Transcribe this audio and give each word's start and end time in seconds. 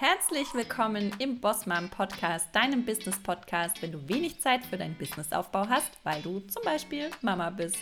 Herzlich 0.00 0.54
willkommen 0.54 1.10
im 1.18 1.40
Bossmam 1.40 1.88
Podcast, 1.88 2.46
deinem 2.52 2.84
Business 2.84 3.18
Podcast, 3.20 3.82
wenn 3.82 3.90
du 3.90 4.08
wenig 4.08 4.40
Zeit 4.40 4.64
für 4.64 4.76
deinen 4.76 4.94
Businessaufbau 4.94 5.68
hast, 5.68 5.98
weil 6.04 6.22
du 6.22 6.38
zum 6.38 6.62
Beispiel 6.62 7.10
Mama 7.20 7.50
bist. 7.50 7.78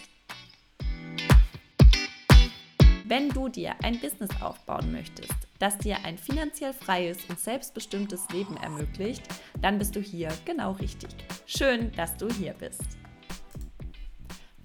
Wenn 3.04 3.28
du 3.28 3.50
dir 3.50 3.74
ein 3.82 4.00
Business 4.00 4.30
aufbauen 4.40 4.92
möchtest, 4.92 5.34
das 5.58 5.76
dir 5.76 5.98
ein 6.06 6.16
finanziell 6.16 6.72
freies 6.72 7.18
und 7.28 7.38
selbstbestimmtes 7.38 8.30
Leben 8.30 8.56
ermöglicht, 8.56 9.22
dann 9.60 9.76
bist 9.76 9.94
du 9.94 10.00
hier 10.00 10.32
genau 10.46 10.72
richtig. 10.72 11.10
Schön, 11.44 11.92
dass 11.92 12.16
du 12.16 12.30
hier 12.30 12.54
bist. 12.54 12.95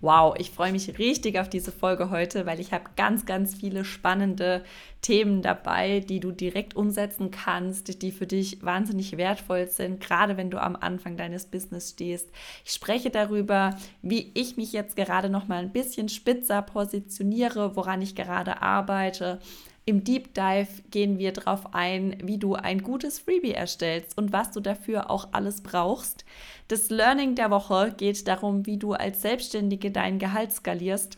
Wow, 0.01 0.33
ich 0.39 0.49
freue 0.49 0.71
mich 0.71 0.97
richtig 0.97 1.37
auf 1.37 1.47
diese 1.47 1.71
Folge 1.71 2.09
heute, 2.09 2.47
weil 2.47 2.59
ich 2.59 2.73
habe 2.73 2.85
ganz, 2.95 3.27
ganz 3.27 3.53
viele 3.53 3.85
spannende 3.85 4.63
Themen 5.03 5.43
dabei, 5.43 5.99
die 5.99 6.19
du 6.19 6.31
direkt 6.31 6.75
umsetzen 6.75 7.29
kannst, 7.29 8.01
die 8.01 8.11
für 8.11 8.25
dich 8.25 8.65
wahnsinnig 8.65 9.17
wertvoll 9.17 9.67
sind, 9.67 9.99
gerade 9.99 10.37
wenn 10.37 10.49
du 10.49 10.59
am 10.59 10.75
Anfang 10.75 11.17
deines 11.17 11.45
Business 11.45 11.91
stehst. 11.91 12.31
Ich 12.65 12.71
spreche 12.71 13.11
darüber, 13.11 13.75
wie 14.01 14.31
ich 14.33 14.57
mich 14.57 14.73
jetzt 14.73 14.95
gerade 14.95 15.29
noch 15.29 15.47
mal 15.47 15.59
ein 15.59 15.71
bisschen 15.71 16.09
spitzer 16.09 16.63
positioniere, 16.63 17.75
woran 17.75 18.01
ich 18.01 18.15
gerade 18.15 18.63
arbeite, 18.63 19.39
im 19.85 20.03
Deep 20.03 20.33
Dive 20.35 20.83
gehen 20.91 21.17
wir 21.17 21.33
darauf 21.33 21.73
ein, 21.73 22.15
wie 22.23 22.37
du 22.37 22.53
ein 22.53 22.83
gutes 22.83 23.19
Freebie 23.19 23.53
erstellst 23.53 24.17
und 24.17 24.31
was 24.31 24.51
du 24.51 24.59
dafür 24.59 25.09
auch 25.09 25.29
alles 25.31 25.61
brauchst. 25.61 26.23
Das 26.67 26.89
Learning 26.89 27.35
der 27.35 27.49
Woche 27.49 27.93
geht 27.97 28.27
darum, 28.27 28.65
wie 28.65 28.77
du 28.77 28.93
als 28.93 29.21
Selbstständige 29.21 29.91
dein 29.91 30.19
Gehalt 30.19 30.51
skalierst. 30.51 31.17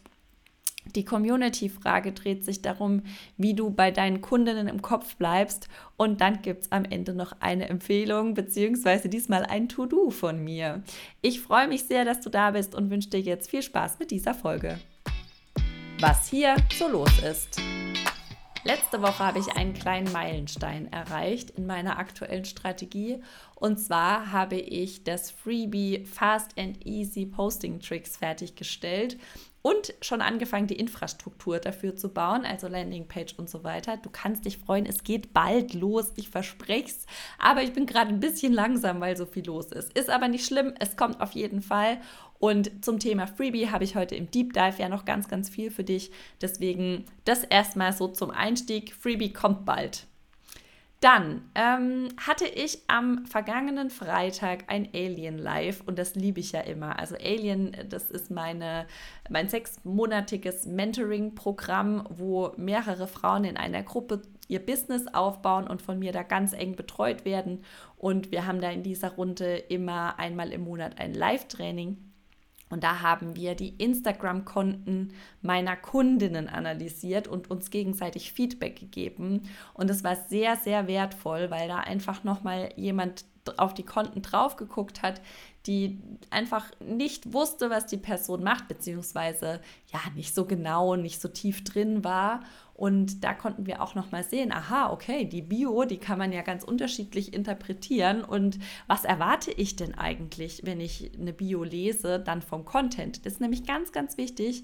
Die 0.96 1.06
Community-Frage 1.06 2.12
dreht 2.12 2.44
sich 2.44 2.62
darum, 2.62 3.04
wie 3.38 3.54
du 3.54 3.70
bei 3.70 3.92
deinen 3.92 4.22
Kundinnen 4.22 4.68
im 4.68 4.82
Kopf 4.82 5.16
bleibst. 5.16 5.68
Und 5.98 6.22
dann 6.22 6.42
gibt 6.42 6.64
es 6.64 6.72
am 6.72 6.84
Ende 6.86 7.14
noch 7.14 7.34
eine 7.40 7.70
Empfehlung, 7.70 8.34
beziehungsweise 8.34 9.08
diesmal 9.08 9.46
ein 9.46 9.70
To-Do 9.70 10.10
von 10.10 10.44
mir. 10.44 10.84
Ich 11.22 11.42
freue 11.42 11.68
mich 11.68 11.84
sehr, 11.84 12.06
dass 12.06 12.22
du 12.22 12.30
da 12.30 12.52
bist 12.52 12.76
und 12.76 12.90
wünsche 12.90 13.10
dir 13.10 13.22
jetzt 13.22 13.50
viel 13.50 13.62
Spaß 13.62 14.00
mit 14.00 14.12
dieser 14.12 14.34
Folge. 14.34 14.80
Was 16.00 16.28
hier 16.28 16.56
so 16.78 16.90
los 16.90 17.12
ist. 17.20 17.62
Letzte 18.66 19.02
Woche 19.02 19.20
habe 19.20 19.40
ich 19.40 19.58
einen 19.58 19.74
kleinen 19.74 20.10
Meilenstein 20.14 20.90
erreicht 20.94 21.50
in 21.52 21.66
meiner 21.66 22.00
aktuellen 22.00 22.46
Strategie. 22.46 23.22
Und 23.56 23.78
zwar 23.78 24.32
habe 24.32 24.56
ich 24.56 25.04
das 25.04 25.32
Freebie 25.32 26.06
Fast 26.06 26.58
and 26.58 26.86
Easy 26.86 27.26
Posting 27.26 27.82
Tricks 27.82 28.16
fertiggestellt 28.16 29.18
und 29.62 29.94
schon 30.02 30.22
angefangen, 30.22 30.68
die 30.68 30.80
Infrastruktur 30.80 31.60
dafür 31.60 31.96
zu 31.96 32.10
bauen, 32.10 32.46
also 32.46 32.68
Landingpage 32.68 33.34
und 33.38 33.50
so 33.50 33.66
weiter. 33.66 33.98
Du 33.98 34.10
kannst 34.10 34.46
dich 34.46 34.58
freuen, 34.58 34.86
es 34.86 35.04
geht 35.04 35.34
bald 35.34 35.74
los, 35.74 36.14
ich 36.16 36.30
verspreche 36.30 36.88
es. 36.88 37.06
Aber 37.40 37.64
ich 37.64 37.74
bin 37.74 37.86
gerade 37.86 38.10
ein 38.10 38.20
bisschen 38.22 38.54
langsam, 38.54 39.02
weil 39.02 39.18
so 39.18 39.26
viel 39.26 39.46
los 39.46 39.72
ist. 39.74 39.98
Ist 39.98 40.10
aber 40.10 40.30
nicht 40.30 40.46
schlimm, 40.46 40.74
es 40.80 40.96
kommt 40.96 41.20
auf 41.20 41.32
jeden 41.32 41.62
Fall. 41.62 41.98
Und 42.44 42.84
zum 42.84 43.00
Thema 43.00 43.26
Freebie 43.26 43.70
habe 43.70 43.86
ich 43.86 43.96
heute 43.96 44.16
im 44.16 44.30
Deep 44.30 44.52
Dive 44.52 44.76
ja 44.78 44.90
noch 44.90 45.06
ganz, 45.06 45.30
ganz 45.30 45.48
viel 45.48 45.72
für 45.72 45.86
dich. 45.86 46.12
Deswegen 46.42 47.06
das 47.24 47.46
erstmal 47.46 47.94
so 47.94 48.10
zum 48.10 48.32
Einstieg. 48.32 48.94
Freebie 48.94 49.32
kommt 49.32 49.64
bald. 49.64 50.08
Dann 51.00 51.50
ähm, 51.56 52.10
hatte 52.18 52.46
ich 52.46 52.80
am 52.88 53.26
vergangenen 53.28 53.90
Freitag 53.90 54.66
ein 54.68 54.90
Alien 54.94 55.38
Live 55.38 55.84
und 55.86 55.98
das 55.98 56.16
liebe 56.16 56.42
ich 56.42 56.52
ja 56.52 56.60
immer. 56.60 57.00
Also 57.00 57.16
Alien, 57.16 57.78
das 57.88 58.12
ist 58.12 58.30
meine, 58.30 58.88
mein 59.30 59.48
sechsmonatiges 59.48 60.66
Mentoring-Programm, 60.66 62.10
wo 62.10 62.52
mehrere 62.58 63.08
Frauen 63.08 63.46
in 63.46 63.56
einer 63.56 63.84
Gruppe 63.84 64.22
ihr 64.50 64.60
Business 64.60 65.08
aufbauen 65.14 65.66
und 65.66 65.82
von 65.82 65.98
mir 65.98 66.12
da 66.12 66.24
ganz 66.24 66.52
eng 66.52 66.76
betreut 66.76 67.24
werden. 67.24 67.64
Und 67.96 68.34
wir 68.34 68.46
haben 68.46 68.60
da 68.60 68.70
in 68.70 68.84
dieser 68.84 69.14
Runde 69.14 69.56
immer 69.56 70.20
einmal 70.20 70.52
im 70.52 70.66
Monat 70.66 71.00
ein 71.00 71.14
Live-Training 71.14 72.10
und 72.74 72.84
da 72.84 73.02
haben 73.02 73.36
wir 73.36 73.54
die 73.54 73.76
Instagram-Konten 73.78 75.14
meiner 75.44 75.76
Kundinnen 75.76 76.50
analysiert 76.50 77.28
und 77.28 77.52
uns 77.52 77.70
gegenseitig 77.70 78.34
Feedback 78.34 78.80
gegeben. 78.80 79.44
Und 79.76 79.92
es 79.92 80.04
war 80.04 80.16
sehr, 80.16 80.58
sehr 80.58 80.88
wertvoll, 80.88 81.52
weil 81.52 81.68
da 81.68 81.78
einfach 81.78 82.24
nochmal 82.24 82.74
jemand 82.76 83.26
auf 83.58 83.76
die 83.76 83.84
Konten 83.84 84.24
drauf 84.24 84.56
geguckt 84.56 85.04
hat, 85.04 85.22
die 85.68 86.00
einfach 86.32 86.66
nicht 86.80 87.32
wusste, 87.32 87.70
was 87.70 87.86
die 87.86 87.98
Person 87.98 88.42
macht, 88.44 88.68
beziehungsweise 88.68 89.62
ja 89.92 90.00
nicht 90.16 90.34
so 90.34 90.46
genau, 90.46 90.96
nicht 90.96 91.22
so 91.22 91.28
tief 91.28 91.64
drin 91.64 92.04
war 92.04 92.40
und 92.74 93.24
da 93.24 93.34
konnten 93.34 93.68
wir 93.68 93.82
auch 93.82 93.96
noch 93.96 94.12
mal 94.12 94.24
sehen, 94.24 94.52
aha, 94.52 94.92
okay, 94.92 95.26
die 95.26 95.44
Bio, 95.44 95.84
die 95.86 95.98
kann 95.98 96.18
man 96.18 96.34
ja 96.34 96.42
ganz 96.42 96.64
unterschiedlich 96.64 97.34
interpretieren. 97.34 98.24
Und 98.24 98.58
was 98.88 99.06
erwarte 99.06 99.52
ich 99.52 99.76
denn 99.76 99.96
eigentlich, 99.96 100.62
wenn 100.66 100.80
ich 100.80 101.12
eine 101.20 101.34
Bio 101.34 101.64
lese, 101.64 102.20
dann 102.20 102.42
vom 102.42 102.66
Content? 102.66 103.26
Das 103.26 103.34
ist 103.34 103.42
nämlich 103.42 103.66
ganz, 103.66 103.92
ganz 103.92 104.18
wichtig, 104.18 104.64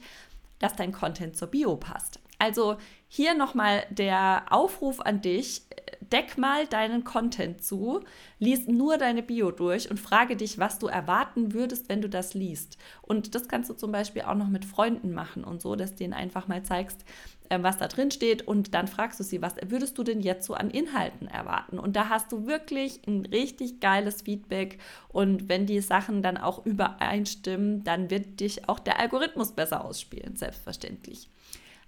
dass 0.58 0.76
dein 0.76 0.92
Content 0.92 1.38
zur 1.38 1.50
Bio 1.50 1.78
passt. 1.78 2.20
Also 2.40 2.78
hier 3.08 3.36
nochmal 3.36 3.84
der 3.90 4.46
Aufruf 4.50 5.02
an 5.02 5.22
dich, 5.22 5.64
deck 6.12 6.38
mal 6.38 6.66
deinen 6.68 7.04
Content 7.04 7.64
zu, 7.64 8.02
lies 8.40 8.68
nur 8.68 8.98
deine 8.98 9.22
Bio 9.22 9.52
durch 9.52 9.92
und 9.92 10.00
frage 10.00 10.36
dich, 10.36 10.58
was 10.58 10.80
du 10.80 10.88
erwarten 10.88 11.54
würdest, 11.54 11.90
wenn 11.90 12.02
du 12.02 12.10
das 12.10 12.34
liest. 12.34 12.78
Und 13.02 13.36
das 13.36 13.48
kannst 13.48 13.70
du 13.70 13.74
zum 13.74 13.92
Beispiel 13.92 14.24
auch 14.24 14.36
noch 14.36 14.48
mit 14.48 14.66
Freunden 14.66 15.14
machen 15.14 15.44
und 15.44 15.62
so, 15.62 15.76
dass 15.76 15.92
du 15.92 15.98
denen 15.98 16.14
einfach 16.14 16.48
mal 16.48 16.64
zeigst, 16.64 17.04
was 17.50 17.78
da 17.78 17.88
drin 17.88 18.12
steht 18.12 18.48
und 18.48 18.74
dann 18.74 18.88
fragst 18.88 19.20
du 19.20 19.24
sie, 19.24 19.42
was 19.42 19.56
würdest 19.68 19.98
du 19.98 20.04
denn 20.04 20.22
jetzt 20.22 20.46
so 20.46 20.54
an 20.54 20.70
Inhalten 20.70 21.28
erwarten? 21.28 21.80
Und 21.80 21.96
da 21.96 22.10
hast 22.10 22.32
du 22.32 22.46
wirklich 22.46 23.02
ein 23.08 23.26
richtig 23.26 23.80
geiles 23.80 24.22
Feedback 24.22 24.80
und 25.10 25.50
wenn 25.50 25.66
die 25.66 25.82
Sachen 25.82 26.22
dann 26.22 26.38
auch 26.38 26.66
übereinstimmen, 26.66 27.84
dann 27.84 28.10
wird 28.10 28.40
dich 28.40 28.70
auch 28.70 28.80
der 28.80 29.00
Algorithmus 29.00 29.54
besser 29.54 29.84
ausspielen, 29.84 30.36
selbstverständlich. 30.36 31.30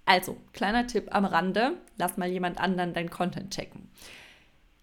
Also, 0.04 0.36
kleiner 0.52 0.88
Tipp 0.88 1.14
am 1.14 1.24
Rande, 1.24 1.74
lass 1.96 2.16
mal 2.16 2.28
jemand 2.28 2.58
anderen 2.58 2.92
dein 2.92 3.08
Content 3.08 3.54
checken. 3.54 3.88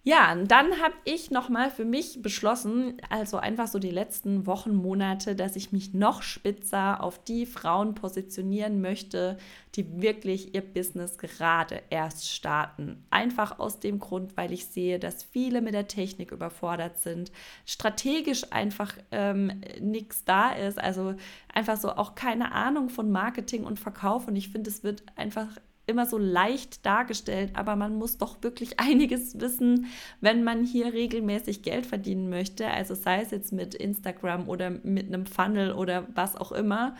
Ja, 0.02 0.32
und 0.32 0.50
dann 0.50 0.80
habe 0.80 0.94
ich 1.04 1.30
nochmal 1.30 1.70
für 1.70 1.84
mich 1.84 2.22
beschlossen, 2.22 2.96
also 3.10 3.36
einfach 3.36 3.66
so 3.66 3.78
die 3.78 3.90
letzten 3.90 4.46
Wochen, 4.46 4.74
Monate, 4.74 5.36
dass 5.36 5.56
ich 5.56 5.72
mich 5.72 5.92
noch 5.92 6.22
spitzer 6.22 7.02
auf 7.02 7.22
die 7.22 7.44
Frauen 7.44 7.94
positionieren 7.94 8.80
möchte, 8.80 9.36
die 9.74 10.00
wirklich 10.00 10.54
ihr 10.54 10.62
Business 10.62 11.18
gerade 11.18 11.82
erst 11.90 12.30
starten. 12.30 13.04
Einfach 13.10 13.58
aus 13.58 13.78
dem 13.78 13.98
Grund, 13.98 14.38
weil 14.38 14.52
ich 14.52 14.66
sehe, 14.68 14.98
dass 14.98 15.22
viele 15.22 15.60
mit 15.60 15.74
der 15.74 15.86
Technik 15.86 16.32
überfordert 16.32 16.98
sind, 16.98 17.30
strategisch 17.66 18.50
einfach 18.52 18.94
ähm, 19.10 19.60
nichts 19.82 20.24
da 20.24 20.52
ist, 20.52 20.78
also 20.78 21.14
einfach 21.52 21.76
so 21.76 21.90
auch 21.90 22.14
keine 22.14 22.52
Ahnung 22.52 22.88
von 22.88 23.10
Marketing 23.10 23.64
und 23.64 23.78
Verkauf. 23.78 24.28
Und 24.28 24.36
ich 24.36 24.48
finde, 24.48 24.70
es 24.70 24.82
wird 24.82 25.02
einfach 25.16 25.48
immer 25.90 26.06
so 26.06 26.16
leicht 26.18 26.86
dargestellt, 26.86 27.50
aber 27.54 27.76
man 27.76 27.96
muss 27.96 28.18
doch 28.18 28.42
wirklich 28.42 28.80
einiges 28.80 29.40
wissen, 29.40 29.86
wenn 30.20 30.44
man 30.44 30.64
hier 30.64 30.92
regelmäßig 30.92 31.62
Geld 31.62 31.86
verdienen 31.86 32.30
möchte. 32.30 32.66
Also 32.68 32.94
sei 32.94 33.22
es 33.22 33.30
jetzt 33.30 33.52
mit 33.52 33.74
Instagram 33.74 34.48
oder 34.48 34.70
mit 34.70 35.08
einem 35.08 35.26
Funnel 35.26 35.72
oder 35.72 36.06
was 36.14 36.36
auch 36.36 36.52
immer. 36.52 36.96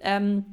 Ähm, 0.00 0.44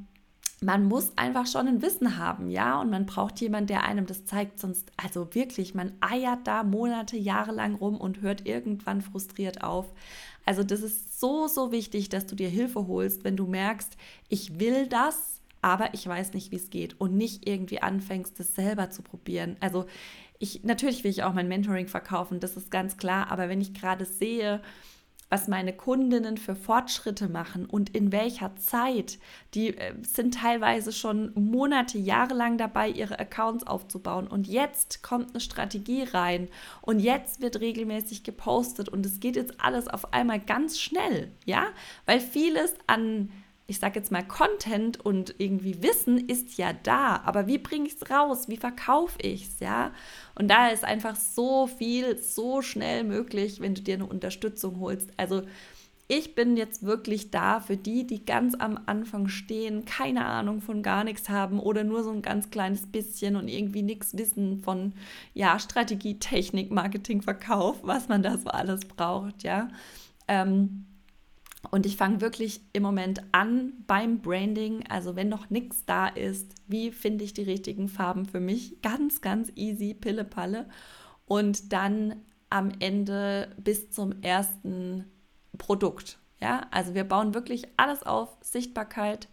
man 0.63 0.85
muss 0.85 1.11
einfach 1.17 1.47
schon 1.47 1.67
ein 1.67 1.81
Wissen 1.81 2.17
haben, 2.17 2.51
ja, 2.51 2.79
und 2.79 2.91
man 2.91 3.07
braucht 3.07 3.41
jemanden, 3.41 3.67
der 3.67 3.83
einem 3.83 4.05
das 4.05 4.25
zeigt, 4.25 4.59
sonst, 4.59 4.91
also 4.95 5.33
wirklich, 5.33 5.73
man 5.73 5.93
eiert 6.01 6.45
da 6.45 6.63
Monate, 6.63 7.17
Jahre 7.17 7.51
lang 7.51 7.73
rum 7.73 7.97
und 7.97 8.21
hört 8.21 8.45
irgendwann 8.45 9.01
frustriert 9.01 9.63
auf. 9.63 9.91
Also 10.45 10.63
das 10.63 10.81
ist 10.81 11.19
so, 11.19 11.47
so 11.47 11.71
wichtig, 11.71 12.09
dass 12.09 12.27
du 12.27 12.35
dir 12.35 12.49
Hilfe 12.49 12.87
holst, 12.87 13.23
wenn 13.23 13.35
du 13.35 13.47
merkst, 13.47 13.97
ich 14.29 14.59
will 14.59 14.85
das, 14.87 15.40
aber 15.61 15.93
ich 15.93 16.07
weiß 16.07 16.33
nicht, 16.33 16.51
wie 16.51 16.57
es 16.57 16.69
geht 16.69 16.99
und 16.99 17.15
nicht 17.15 17.47
irgendwie 17.47 17.81
anfängst, 17.81 18.39
das 18.39 18.55
selber 18.55 18.89
zu 18.89 19.01
probieren. 19.01 19.57
Also 19.59 19.85
ich, 20.39 20.63
natürlich 20.63 21.03
will 21.03 21.11
ich 21.11 21.23
auch 21.23 21.33
mein 21.33 21.47
Mentoring 21.47 21.87
verkaufen, 21.87 22.39
das 22.39 22.57
ist 22.57 22.71
ganz 22.71 22.97
klar, 22.97 23.31
aber 23.31 23.49
wenn 23.49 23.61
ich 23.61 23.73
gerade 23.73 24.05
sehe, 24.05 24.61
was 25.31 25.47
meine 25.47 25.71
Kundinnen 25.71 26.35
für 26.35 26.57
Fortschritte 26.57 27.29
machen 27.29 27.65
und 27.65 27.95
in 27.95 28.11
welcher 28.11 28.53
Zeit. 28.57 29.17
Die 29.53 29.77
äh, 29.77 29.93
sind 30.03 30.33
teilweise 30.33 30.91
schon 30.91 31.31
Monate, 31.35 31.97
Jahre 31.97 32.33
lang 32.33 32.57
dabei, 32.57 32.89
ihre 32.89 33.17
Accounts 33.17 33.65
aufzubauen. 33.65 34.27
Und 34.27 34.45
jetzt 34.45 35.03
kommt 35.03 35.29
eine 35.29 35.39
Strategie 35.39 36.03
rein 36.03 36.49
und 36.81 36.99
jetzt 36.99 37.41
wird 37.41 37.61
regelmäßig 37.61 38.23
gepostet 38.23 38.89
und 38.89 39.05
es 39.05 39.21
geht 39.21 39.37
jetzt 39.37 39.61
alles 39.61 39.87
auf 39.87 40.13
einmal 40.13 40.41
ganz 40.41 40.81
schnell, 40.81 41.31
ja, 41.45 41.67
weil 42.05 42.19
vieles 42.19 42.75
an 42.87 43.31
ich 43.67 43.79
sage 43.79 43.99
jetzt 43.99 44.11
mal, 44.11 44.23
Content 44.23 44.99
und 44.99 45.35
irgendwie 45.37 45.81
Wissen 45.81 46.27
ist 46.27 46.57
ja 46.57 46.73
da, 46.73 47.21
aber 47.23 47.47
wie 47.47 47.57
bringe 47.57 47.87
ich 47.87 47.95
es 47.95 48.09
raus? 48.09 48.49
Wie 48.49 48.57
verkaufe 48.57 49.17
ich 49.21 49.47
es? 49.47 49.59
Ja? 49.59 49.93
Und 50.35 50.49
da 50.49 50.67
ist 50.67 50.83
einfach 50.83 51.15
so 51.15 51.67
viel, 51.67 52.17
so 52.17 52.61
schnell 52.61 53.03
möglich, 53.03 53.61
wenn 53.61 53.75
du 53.75 53.81
dir 53.81 53.95
eine 53.95 54.05
Unterstützung 54.05 54.79
holst. 54.79 55.11
Also 55.17 55.43
ich 56.13 56.35
bin 56.35 56.57
jetzt 56.57 56.83
wirklich 56.83 57.31
da 57.31 57.61
für 57.61 57.77
die, 57.77 58.05
die 58.05 58.25
ganz 58.25 58.55
am 58.55 58.77
Anfang 58.85 59.29
stehen, 59.29 59.85
keine 59.85 60.25
Ahnung 60.25 60.59
von 60.59 60.83
gar 60.83 61.05
nichts 61.05 61.29
haben 61.29 61.57
oder 61.57 61.85
nur 61.85 62.03
so 62.03 62.11
ein 62.11 62.21
ganz 62.21 62.49
kleines 62.49 62.85
bisschen 62.85 63.37
und 63.37 63.47
irgendwie 63.47 63.81
nichts 63.81 64.17
wissen 64.17 64.61
von 64.61 64.91
ja, 65.33 65.57
Strategie, 65.57 66.19
Technik, 66.19 66.69
Marketing, 66.69 67.21
Verkauf, 67.21 67.77
was 67.83 68.09
man 68.09 68.23
da 68.23 68.37
so 68.37 68.49
alles 68.49 68.81
braucht, 68.81 69.43
ja. 69.43 69.69
Ähm, 70.27 70.85
und 71.69 71.85
ich 71.85 71.95
fange 71.95 72.21
wirklich 72.21 72.61
im 72.73 72.83
Moment 72.83 73.21
an 73.31 73.73
beim 73.85 74.19
Branding. 74.19 74.83
Also 74.89 75.15
wenn 75.15 75.29
noch 75.29 75.49
nichts 75.49 75.85
da 75.85 76.07
ist, 76.07 76.55
wie 76.67 76.91
finde 76.91 77.23
ich 77.23 77.33
die 77.33 77.43
richtigen 77.43 77.87
Farben 77.87 78.25
für 78.25 78.39
mich? 78.39 78.81
Ganz, 78.81 79.21
ganz 79.21 79.51
easy, 79.55 79.93
Pille-Palle. 79.93 80.67
Und 81.25 81.71
dann 81.71 82.15
am 82.49 82.71
Ende 82.79 83.55
bis 83.57 83.91
zum 83.91 84.21
ersten 84.21 85.05
Produkt. 85.57 86.17
Ja, 86.39 86.67
also 86.71 86.95
wir 86.95 87.03
bauen 87.03 87.35
wirklich 87.35 87.67
alles 87.77 88.03
auf 88.03 88.35
Sichtbarkeit, 88.41 89.29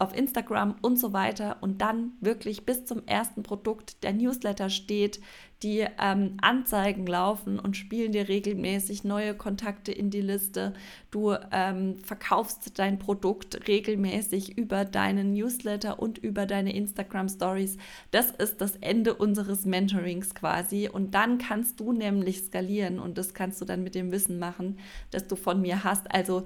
auf 0.00 0.16
Instagram 0.16 0.76
und 0.80 0.98
so 0.98 1.12
weiter 1.12 1.58
und 1.60 1.82
dann 1.82 2.12
wirklich 2.20 2.64
bis 2.64 2.86
zum 2.86 3.06
ersten 3.06 3.42
Produkt 3.42 4.02
der 4.02 4.14
Newsletter 4.14 4.70
steht, 4.70 5.20
die 5.62 5.86
ähm, 6.00 6.38
Anzeigen 6.40 7.06
laufen 7.06 7.58
und 7.58 7.76
spielen 7.76 8.12
dir 8.12 8.26
regelmäßig 8.28 9.04
neue 9.04 9.34
Kontakte 9.34 9.92
in 9.92 10.08
die 10.08 10.22
Liste. 10.22 10.72
Du 11.10 11.34
ähm, 11.52 11.98
verkaufst 12.02 12.78
dein 12.78 12.98
Produkt 12.98 13.68
regelmäßig 13.68 14.56
über 14.56 14.86
deinen 14.86 15.34
Newsletter 15.34 15.98
und 15.98 16.16
über 16.16 16.46
deine 16.46 16.74
Instagram 16.74 17.28
Stories. 17.28 17.76
Das 18.10 18.30
ist 18.30 18.62
das 18.62 18.76
Ende 18.76 19.14
unseres 19.14 19.66
Mentorings 19.66 20.34
quasi 20.34 20.88
und 20.88 21.14
dann 21.14 21.36
kannst 21.36 21.78
du 21.78 21.92
nämlich 21.92 22.38
skalieren 22.38 22.98
und 22.98 23.18
das 23.18 23.34
kannst 23.34 23.60
du 23.60 23.66
dann 23.66 23.82
mit 23.82 23.94
dem 23.94 24.12
Wissen 24.12 24.38
machen, 24.38 24.78
das 25.10 25.28
du 25.28 25.36
von 25.36 25.60
mir 25.60 25.84
hast. 25.84 26.10
Also 26.10 26.44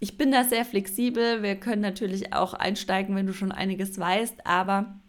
ich 0.00 0.16
bin 0.16 0.30
da 0.30 0.44
sehr 0.44 0.64
flexibel. 0.64 1.42
Wir 1.42 1.56
können 1.56 1.82
natürlich 1.82 2.32
auch 2.32 2.54
einsteigen, 2.54 3.16
wenn 3.16 3.26
du 3.26 3.32
schon 3.32 3.52
einiges 3.52 3.98
weißt, 3.98 4.46
aber 4.46 5.00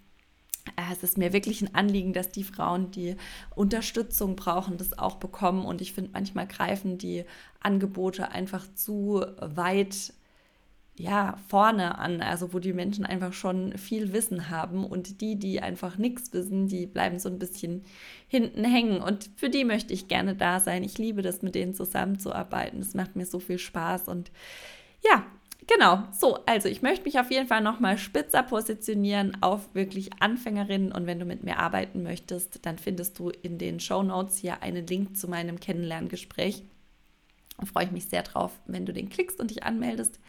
äh, 0.76 0.92
es 0.92 1.04
ist 1.04 1.18
mir 1.18 1.34
wirklich 1.34 1.62
ein 1.62 1.76
Anliegen, 1.76 2.14
dass 2.14 2.30
die 2.30 2.44
Frauen, 2.44 2.92
die 2.92 3.16
Unterstützung 3.56 4.36
brauchen, 4.36 4.78
das 4.78 4.98
auch 4.98 5.16
bekommen. 5.16 5.66
Und 5.66 5.82
ich 5.82 5.94
finde, 5.94 6.12
manchmal 6.14 6.48
greifen 6.48 6.98
die 6.98 7.26
Angebote 7.60 8.32
einfach 8.32 8.66
zu 8.74 9.24
weit 9.40 10.14
ja, 10.96 11.38
vorne 11.48 11.98
an, 11.98 12.22
also 12.22 12.54
wo 12.54 12.60
die 12.60 12.74
Menschen 12.74 13.06
einfach 13.06 13.32
schon 13.32 13.78
viel 13.78 14.12
Wissen 14.12 14.50
haben 14.50 14.84
und 14.84 15.22
die, 15.22 15.40
die 15.40 15.62
einfach 15.62 15.98
nichts 15.98 16.34
wissen, 16.34 16.68
die 16.68 16.88
bleiben 16.88 17.20
so 17.20 17.30
ein 17.30 17.40
bisschen 17.40 17.84
hinten 18.28 18.66
hängen. 18.66 19.02
Und 19.02 19.30
für 19.38 19.50
die 19.50 19.64
möchte 19.64 19.94
ich 19.94 20.10
gerne 20.10 20.36
da 20.36 20.60
sein. 20.60 20.84
Ich 20.84 20.98
liebe 20.98 21.22
das, 21.22 21.42
mit 21.42 21.56
denen 21.56 21.74
zusammenzuarbeiten. 21.74 22.82
Es 22.82 22.96
macht 22.96 23.16
mir 23.16 23.26
so 23.26 23.40
viel 23.40 23.60
Spaß 23.60 24.10
und 24.10 24.30
ja, 25.04 25.26
genau. 25.68 26.04
So, 26.12 26.46
also 26.46 26.68
ich 26.68 26.82
möchte 26.82 27.06
mich 27.06 27.20
auf 27.20 27.32
jeden 27.32 27.48
Fall 27.48 27.62
nochmal 27.62 27.98
spitzer 27.98 28.44
positionieren 28.44 29.38
auf 29.42 29.74
wirklich 29.74 30.10
Anfängerinnen. 30.22 30.92
Und 30.92 31.06
wenn 31.08 31.20
du 31.20 31.26
mit 31.26 31.44
mir 31.44 31.58
arbeiten 31.60 32.04
möchtest, 32.04 32.66
dann 32.66 32.78
findest 32.78 33.20
du 33.20 33.30
in 33.30 33.58
den 33.58 33.80
Show 33.80 34.04
Notes 34.04 34.38
hier 34.38 34.62
einen 34.62 34.86
Link 34.88 35.18
zu 35.18 35.28
meinem 35.28 35.60
Kennenlerngespräch. 35.60 36.64
Da 37.58 37.66
freue 37.66 37.86
ich 37.86 37.92
mich 37.92 38.06
sehr 38.06 38.24
drauf, 38.24 38.60
wenn 38.66 38.86
du 38.86 38.94
den 38.94 39.10
klickst 39.10 39.40
und 39.40 39.50
dich 39.50 39.64
anmeldest. 39.64 40.20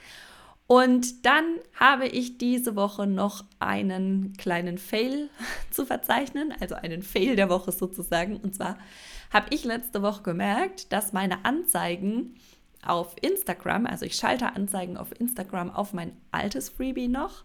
Und 0.71 1.27
dann 1.27 1.57
habe 1.75 2.07
ich 2.07 2.39
diese 2.39 2.77
Woche 2.77 3.09
noch 3.09 3.45
einen 3.59 4.35
kleinen 4.37 4.79
Fail 4.79 5.29
zu 5.73 5.85
verzeichnen, 5.85 6.55
also 6.61 6.77
einen 6.77 7.03
Fail 7.03 7.35
der 7.35 7.49
Woche 7.49 7.73
sozusagen. 7.73 8.37
Und 8.37 8.55
zwar 8.55 8.79
habe 9.33 9.49
ich 9.51 9.65
letzte 9.65 10.01
Woche 10.03 10.23
gemerkt, 10.23 10.93
dass 10.93 11.13
meine 11.13 11.45
Anzeigen 11.45 12.37
auf 12.85 13.15
Instagram, 13.21 13.87
also 13.87 14.07
ich 14.07 14.17
schalte 14.17 14.55
Anzeigen 14.55 14.97
auf 14.97 15.09
Instagram 15.19 15.71
auf 15.71 15.93
mein 15.93 16.13
altes 16.33 16.69
Freebie 16.69 17.09
noch. 17.09 17.45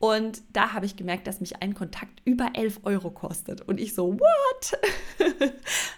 Und 0.00 0.42
da 0.52 0.74
habe 0.74 0.84
ich 0.84 0.96
gemerkt, 0.96 1.26
dass 1.26 1.40
mich 1.40 1.62
ein 1.62 1.72
Kontakt 1.72 2.20
über 2.26 2.50
11 2.52 2.80
Euro 2.82 3.10
kostet. 3.10 3.62
Und 3.62 3.80
ich 3.80 3.94
so, 3.94 4.18
what? 4.18 4.78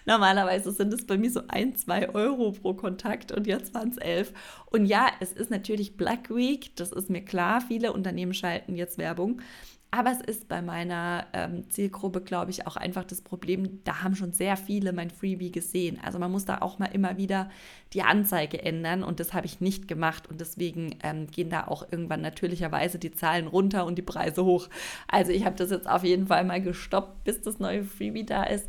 Normalerweise 0.05 0.71
sind 0.71 0.93
es 0.93 1.05
bei 1.05 1.17
mir 1.17 1.29
so 1.29 1.41
ein, 1.49 1.75
zwei 1.75 2.07
Euro 2.09 2.53
pro 2.53 2.73
Kontakt 2.73 3.33
und 3.33 3.47
jetzt 3.47 3.73
waren 3.73 3.89
es 3.89 3.97
11. 3.97 4.31
Und 4.67 4.85
ja, 4.85 5.07
es 5.19 5.33
ist 5.33 5.51
natürlich 5.51 5.97
Black 5.97 6.29
Week, 6.29 6.73
das 6.77 6.93
ist 6.93 7.09
mir 7.09 7.25
klar. 7.25 7.59
Viele 7.59 7.91
Unternehmen 7.91 8.33
schalten 8.33 8.77
jetzt 8.77 8.97
Werbung. 8.97 9.41
Aber 9.89 10.11
es 10.11 10.19
ist 10.19 10.49
bei 10.49 10.61
meiner 10.61 11.27
ähm, 11.31 11.69
Zielgruppe, 11.69 12.19
glaube 12.19 12.51
ich, 12.51 12.67
auch 12.67 12.75
einfach 12.75 13.05
das 13.05 13.21
Problem, 13.21 13.79
da 13.85 14.03
haben 14.03 14.15
schon 14.15 14.33
sehr 14.33 14.57
viele 14.57 14.91
mein 14.91 15.09
Freebie 15.09 15.49
gesehen. 15.49 15.97
Also 16.03 16.19
man 16.19 16.29
muss 16.29 16.43
da 16.43 16.57
auch 16.57 16.77
mal 16.77 16.87
immer 16.87 17.17
wieder 17.17 17.49
die 17.93 18.03
Anzeige 18.03 18.61
ändern 18.61 19.01
und 19.01 19.21
das 19.21 19.33
habe 19.33 19.45
ich 19.45 19.61
nicht 19.61 19.87
gemacht 19.87 20.29
und 20.29 20.41
deswegen 20.41 20.95
ähm, 21.03 21.27
gehen 21.27 21.49
da 21.49 21.67
auch 21.67 21.87
irgendwann 21.89 22.19
natürlicherweise 22.19 22.99
die 22.99 23.11
Zahlen 23.11 23.47
runter 23.47 23.85
und 23.85 23.97
die 23.97 24.01
Preise 24.01 24.43
hoch. 24.43 24.67
Also 25.07 25.31
ich 25.31 25.45
habe 25.45 25.55
das 25.55 25.71
jetzt 25.71 25.89
auf 25.89 26.03
jeden 26.03 26.27
Fall 26.27 26.43
mal 26.43 26.61
gestoppt, 26.61 27.23
bis 27.23 27.41
das 27.41 27.59
neue 27.59 27.85
Freebie 27.85 28.25
da 28.25 28.43
ist. 28.43 28.67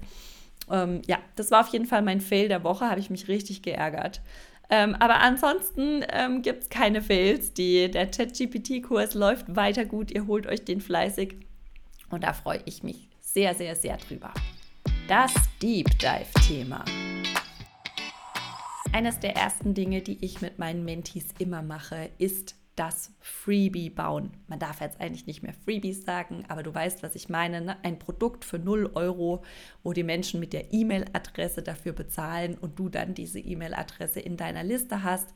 Ähm, 0.70 1.02
ja, 1.06 1.18
das 1.36 1.50
war 1.50 1.60
auf 1.60 1.68
jeden 1.68 1.86
Fall 1.86 2.02
mein 2.02 2.20
Fail 2.20 2.48
der 2.48 2.64
Woche, 2.64 2.88
habe 2.88 3.00
ich 3.00 3.10
mich 3.10 3.28
richtig 3.28 3.62
geärgert. 3.62 4.20
Ähm, 4.70 4.94
aber 4.96 5.20
ansonsten 5.20 6.04
ähm, 6.10 6.42
gibt 6.42 6.64
es 6.64 6.68
keine 6.68 7.00
Fails. 7.00 7.54
Die, 7.54 7.90
der 7.90 8.10
ChatGPT-Kurs 8.10 9.14
läuft 9.14 9.56
weiter 9.56 9.84
gut. 9.84 10.10
Ihr 10.10 10.26
holt 10.26 10.46
euch 10.46 10.64
den 10.64 10.80
fleißig. 10.80 11.36
Und 12.10 12.24
da 12.24 12.32
freue 12.32 12.60
ich 12.66 12.82
mich 12.82 13.08
sehr, 13.20 13.54
sehr, 13.54 13.76
sehr 13.76 13.96
drüber. 13.96 14.32
Das 15.06 15.32
Deep 15.62 15.98
Dive-Thema. 15.98 16.84
Eines 18.92 19.20
der 19.20 19.36
ersten 19.36 19.74
Dinge, 19.74 20.00
die 20.02 20.18
ich 20.24 20.40
mit 20.40 20.58
meinen 20.58 20.84
Mentees 20.84 21.26
immer 21.38 21.62
mache, 21.62 22.10
ist 22.18 22.57
das 22.78 23.12
Freebie 23.20 23.90
bauen. 23.90 24.30
Man 24.46 24.58
darf 24.58 24.80
jetzt 24.80 25.00
eigentlich 25.00 25.26
nicht 25.26 25.42
mehr 25.42 25.52
Freebies 25.52 26.04
sagen, 26.04 26.44
aber 26.48 26.62
du 26.62 26.72
weißt, 26.72 27.02
was 27.02 27.16
ich 27.16 27.28
meine. 27.28 27.60
Ne? 27.60 27.76
Ein 27.82 27.98
Produkt 27.98 28.44
für 28.44 28.58
0 28.58 28.92
Euro, 28.94 29.42
wo 29.82 29.92
die 29.92 30.04
Menschen 30.04 30.38
mit 30.38 30.52
der 30.52 30.72
E-Mail-Adresse 30.72 31.62
dafür 31.62 31.92
bezahlen 31.92 32.56
und 32.56 32.78
du 32.78 32.88
dann 32.88 33.14
diese 33.14 33.40
E-Mail-Adresse 33.40 34.20
in 34.20 34.36
deiner 34.36 34.62
Liste 34.62 35.02
hast 35.02 35.34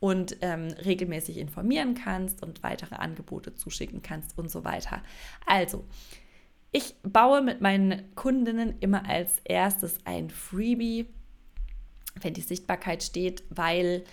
und 0.00 0.38
ähm, 0.40 0.68
regelmäßig 0.84 1.38
informieren 1.38 1.94
kannst 1.94 2.42
und 2.42 2.62
weitere 2.62 2.94
Angebote 2.94 3.54
zuschicken 3.54 4.00
kannst 4.00 4.38
und 4.38 4.50
so 4.50 4.64
weiter. 4.64 5.02
Also, 5.44 5.84
ich 6.70 6.94
baue 7.02 7.42
mit 7.42 7.60
meinen 7.60 8.14
Kundinnen 8.14 8.76
immer 8.80 9.08
als 9.08 9.40
erstes 9.44 9.98
ein 10.04 10.30
Freebie, 10.30 11.06
wenn 12.20 12.34
die 12.34 12.42
Sichtbarkeit 12.42 13.02
steht, 13.02 13.44
weil 13.50 14.04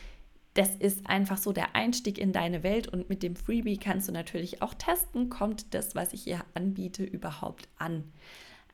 das 0.56 0.74
ist 0.74 1.08
einfach 1.08 1.38
so 1.38 1.52
der 1.52 1.76
Einstieg 1.76 2.18
in 2.18 2.32
deine 2.32 2.64
Welt 2.64 2.88
und 2.88 3.10
mit 3.10 3.24
dem 3.24 3.36
Freebie 3.36 3.78
kannst 3.78 4.08
du 4.08 4.12
natürlich 4.12 4.62
auch 4.62 4.74
testen, 4.74 5.30
kommt 5.30 5.74
das, 5.74 5.96
was 5.96 6.14
ich 6.14 6.24
hier 6.24 6.44
anbiete, 6.54 7.04
überhaupt 7.04 7.68
an. 7.78 8.12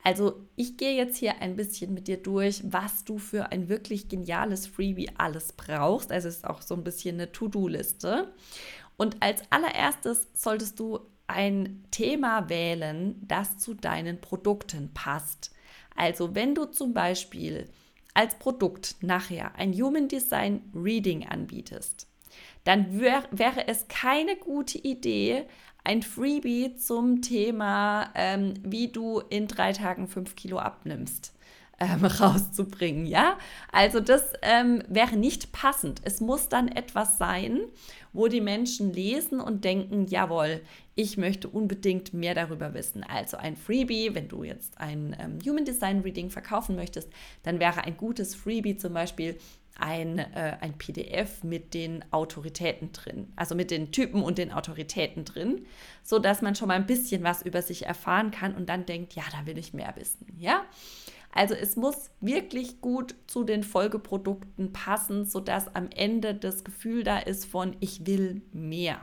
Also 0.04 0.42
ich 0.56 0.78
gehe 0.78 0.96
jetzt 0.96 1.18
hier 1.18 1.42
ein 1.42 1.56
bisschen 1.56 1.94
mit 1.94 2.08
dir 2.08 2.18
durch, 2.18 2.62
was 2.66 3.04
du 3.04 3.18
für 3.18 3.52
ein 3.52 3.68
wirklich 3.68 4.10
geniales 4.10 4.68
Freebie 4.68 5.10
alles 5.18 5.54
brauchst. 5.54 6.12
Also 6.12 6.28
es 6.28 6.38
ist 6.38 6.48
auch 6.48 6.62
so 6.62 6.76
ein 6.76 6.84
bisschen 6.84 7.16
eine 7.16 7.32
To-Do-Liste. 7.32 8.32
Und 8.98 9.22
als 9.22 9.44
allererstes 9.52 10.28
solltest 10.34 10.80
du 10.80 11.00
ein 11.28 11.84
Thema 11.92 12.50
wählen, 12.50 13.16
das 13.28 13.58
zu 13.58 13.74
deinen 13.74 14.22
Produkten 14.22 14.92
passt. 14.94 15.52
Also 15.96 16.36
wenn 16.36 16.56
du 16.56 16.66
zum 16.66 16.94
Beispiel 16.94 17.70
als 18.14 18.38
Produkt 18.40 18.98
nachher 19.02 19.56
ein 19.56 19.74
Human 19.74 20.08
Design 20.08 20.62
Reading 20.74 21.28
anbietest, 21.28 22.08
dann 22.64 23.00
wär, 23.00 23.24
wäre 23.32 23.68
es 23.68 23.88
keine 23.88 24.36
gute 24.36 24.78
Idee, 24.78 25.46
ein 25.84 26.04
Freebie 26.04 26.76
zum 26.76 27.22
Thema, 27.22 28.12
ähm, 28.16 28.54
wie 28.64 28.90
du 28.90 29.20
in 29.20 29.48
drei 29.48 29.74
Tagen 29.74 30.08
fünf 30.08 30.36
Kilo 30.36 30.60
abnimmst 30.60 31.34
ähm, 31.82 32.06
rauszubringen, 32.20 33.06
ja? 33.06 33.38
Also 33.72 34.00
das 34.00 34.34
ähm, 34.44 34.84
wäre 34.88 35.18
nicht 35.18 35.52
passend. 35.52 36.02
Es 36.04 36.22
muss 36.22 36.48
dann 36.48 36.68
etwas 36.68 37.18
sein, 37.18 37.62
wo 38.14 38.28
die 38.28 38.42
Menschen 38.42 38.94
lesen 38.94 39.42
und 39.42 39.66
denken, 39.66 40.06
jawohl, 40.06 40.62
ich 40.96 41.18
möchte 41.18 41.50
unbedingt 41.50 42.14
mehr 42.14 42.36
darüber 42.36 42.74
wissen. 42.74 43.04
Also 43.04 43.38
ein 43.38 43.58
Freebie, 43.58 44.14
wenn 44.14 44.28
du 44.28 44.44
jetzt 44.44 44.80
ein 44.80 45.16
ähm, 45.20 45.40
Human 45.46 45.66
Design 45.66 46.02
Reading 46.02 46.30
verkaufen 46.30 46.76
möchtest, 46.76 47.10
dann 47.44 47.60
wäre 47.60 47.84
ein 47.84 47.98
gutes 47.98 48.36
Freebie 48.36 48.78
zum 48.78 48.94
Beispiel 48.94 49.38
ein, 49.80 50.20
äh, 50.20 50.58
ein 50.62 50.78
PDF 50.78 51.44
mit 51.44 51.74
den 51.74 52.06
Autoritäten 52.12 52.92
drin, 52.92 53.32
also 53.36 53.56
mit 53.56 53.72
den 53.72 53.92
Typen 53.92 54.22
und 54.22 54.38
den 54.38 54.52
Autoritäten 54.52 55.26
drin, 55.26 55.66
sodass 56.04 56.44
man 56.44 56.56
schon 56.56 56.68
mal 56.68 56.76
ein 56.76 56.86
bisschen 56.86 57.24
was 57.24 57.42
über 57.42 57.64
sich 57.64 57.86
erfahren 57.88 58.30
kann 58.30 58.54
und 58.54 58.70
dann 58.70 58.86
denkt, 58.86 59.14
ja, 59.14 59.24
da 59.32 59.48
will 59.48 59.58
ich 59.58 59.74
mehr 59.74 59.94
wissen, 59.96 60.28
ja? 60.38 60.64
Also 61.34 61.54
es 61.54 61.76
muss 61.76 62.12
wirklich 62.20 62.82
gut 62.82 63.16
zu 63.28 63.44
den 63.44 63.64
Folgeprodukten 63.64 64.74
passen, 64.74 65.26
sodass 65.26 65.74
am 65.76 65.90
Ende 65.96 66.36
das 66.36 66.64
Gefühl 66.64 67.04
da 67.04 67.20
ist 67.20 67.46
von 67.46 67.76
ich 67.80 68.06
will 68.06 68.42
mehr. 68.52 69.02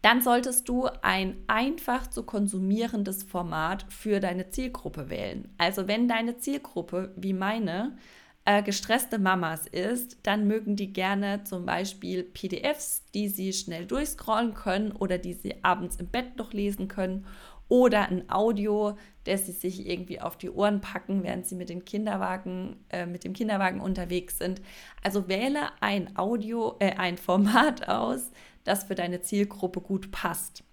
Dann 0.00 0.22
solltest 0.22 0.68
du 0.68 0.86
ein 1.02 1.36
einfach 1.48 2.06
zu 2.06 2.22
konsumierendes 2.22 3.24
Format 3.24 3.84
für 3.88 4.20
deine 4.20 4.48
Zielgruppe 4.50 5.10
wählen. 5.10 5.52
Also 5.58 5.88
wenn 5.88 6.08
deine 6.08 6.38
Zielgruppe 6.38 7.12
wie 7.16 7.32
meine 7.32 7.98
äh, 8.44 8.62
gestresste 8.62 9.18
Mamas 9.18 9.66
ist, 9.66 10.16
dann 10.22 10.46
mögen 10.46 10.76
die 10.76 10.92
gerne 10.92 11.44
zum 11.44 11.66
Beispiel 11.66 12.22
PDFs, 12.22 13.04
die 13.12 13.28
sie 13.28 13.52
schnell 13.52 13.84
durchscrollen 13.86 14.54
können 14.54 14.92
oder 14.92 15.18
die 15.18 15.34
sie 15.34 15.62
abends 15.62 15.96
im 15.96 16.06
Bett 16.06 16.36
noch 16.38 16.52
lesen 16.52 16.88
können 16.88 17.26
oder 17.68 18.08
ein 18.08 18.30
Audio, 18.30 18.96
das 19.24 19.46
sie 19.46 19.52
sich 19.52 19.86
irgendwie 19.86 20.20
auf 20.20 20.38
die 20.38 20.50
Ohren 20.50 20.80
packen, 20.80 21.22
während 21.22 21.46
sie 21.46 21.54
mit, 21.54 21.68
den 21.68 21.84
Kinderwagen, 21.84 22.76
äh, 22.88 23.06
mit 23.06 23.24
dem 23.24 23.34
Kinderwagen 23.34 23.80
unterwegs 23.80 24.38
sind. 24.38 24.60
Also 25.02 25.28
wähle 25.28 25.68
ein 25.80 26.16
Audio, 26.16 26.76
äh, 26.80 26.94
ein 26.96 27.18
Format 27.18 27.88
aus, 27.88 28.30
das 28.64 28.84
für 28.84 28.94
deine 28.94 29.20
Zielgruppe 29.20 29.80
gut 29.80 30.10
passt. 30.10 30.64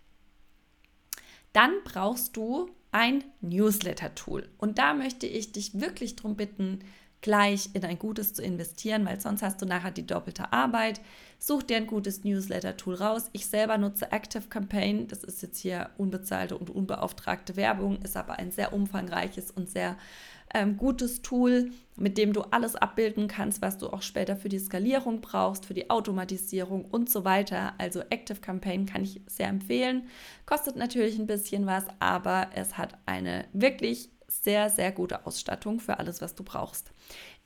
Dann 1.53 1.71
brauchst 1.83 2.35
du 2.37 2.69
ein 2.91 3.23
Newsletter-Tool. 3.41 4.47
Und 4.57 4.77
da 4.77 4.93
möchte 4.93 5.27
ich 5.27 5.51
dich 5.51 5.79
wirklich 5.79 6.15
darum 6.15 6.35
bitten, 6.35 6.79
gleich 7.19 7.69
in 7.73 7.83
ein 7.83 7.99
gutes 7.99 8.33
zu 8.33 8.41
investieren, 8.41 9.05
weil 9.05 9.19
sonst 9.19 9.41
hast 9.41 9.61
du 9.61 9.65
nachher 9.65 9.91
die 9.91 10.05
doppelte 10.05 10.53
Arbeit. 10.53 11.01
Such 11.47 11.61
dir 11.61 11.77
ein 11.77 11.85
gutes 11.85 12.23
Newsletter-Tool 12.23 12.95
raus. 12.95 13.29
Ich 13.31 13.45
selber 13.45 13.77
nutze 13.77 14.11
Active 14.11 14.47
Campaign. 14.49 15.07
Das 15.07 15.23
ist 15.23 15.43
jetzt 15.43 15.59
hier 15.59 15.91
unbezahlte 15.95 16.57
und 16.57 16.71
unbeauftragte 16.71 17.55
Werbung, 17.55 18.01
ist 18.01 18.17
aber 18.17 18.39
ein 18.39 18.49
sehr 18.49 18.73
umfangreiches 18.73 19.51
und 19.51 19.69
sehr 19.69 19.95
ähm, 20.55 20.75
gutes 20.75 21.21
Tool, 21.21 21.69
mit 21.97 22.17
dem 22.17 22.33
du 22.33 22.41
alles 22.41 22.75
abbilden 22.75 23.27
kannst, 23.27 23.61
was 23.61 23.77
du 23.77 23.89
auch 23.89 24.01
später 24.01 24.35
für 24.35 24.49
die 24.49 24.57
Skalierung 24.57 25.21
brauchst, 25.21 25.67
für 25.67 25.75
die 25.75 25.91
Automatisierung 25.91 26.83
und 26.83 27.11
so 27.11 27.25
weiter. 27.25 27.75
Also 27.77 27.99
Active 28.09 28.39
Campaign 28.39 28.87
kann 28.87 29.03
ich 29.03 29.21
sehr 29.27 29.49
empfehlen. 29.49 30.07
Kostet 30.47 30.77
natürlich 30.77 31.19
ein 31.19 31.27
bisschen 31.27 31.67
was, 31.67 31.85
aber 31.99 32.47
es 32.55 32.75
hat 32.75 32.97
eine 33.05 33.45
wirklich 33.53 34.09
sehr, 34.27 34.71
sehr 34.71 34.91
gute 34.91 35.25
Ausstattung 35.27 35.79
für 35.79 35.99
alles, 35.99 36.21
was 36.21 36.33
du 36.33 36.43
brauchst. 36.43 36.91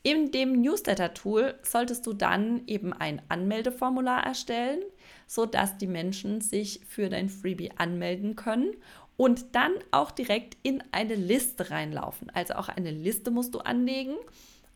In 0.01 0.32
dem 0.32 0.62
Newsletter-Tool 0.62 1.56
solltest 1.62 2.08
du 2.08 2.13
dann 2.13 2.63
eben 2.68 2.94
ein 2.94 3.22
Anmeldeformular 3.27 4.24
erstellen, 4.25 4.79
sodass 5.27 5.77
die 5.77 5.88
Menschen 5.88 6.39
sich 6.39 6.82
für 6.88 7.10
dein 7.10 7.27
Freebie 7.27 7.72
anmelden 7.75 8.38
können 8.38 8.75
und 9.18 9.53
dann 9.56 9.74
auch 9.91 10.12
direkt 10.12 10.56
in 10.63 10.82
eine 10.91 11.15
Liste 11.15 11.70
reinlaufen. 11.70 12.29
Also 12.29 12.53
auch 12.53 12.70
eine 12.70 12.91
Liste 12.91 13.32
musst 13.32 13.53
du 13.53 13.60
anlegen, 13.60 14.15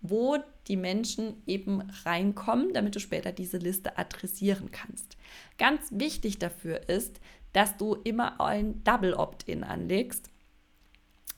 wo 0.01 0.37
die 0.67 0.75
Menschen 0.75 1.41
eben 1.47 1.81
reinkommen, 2.03 2.73
damit 2.73 2.93
du 2.93 2.99
später 2.99 3.31
diese 3.31 3.57
Liste 3.57 3.97
adressieren 3.97 4.71
kannst. 4.71 5.15
Ganz 5.57 5.87
wichtig 5.91 6.39
dafür 6.39 6.89
ist, 6.89 7.21
dass 7.53 7.77
du 7.77 7.95
immer 8.03 8.41
ein 8.41 8.83
Double 8.83 9.13
Opt-in 9.13 9.63
anlegst 9.63 10.32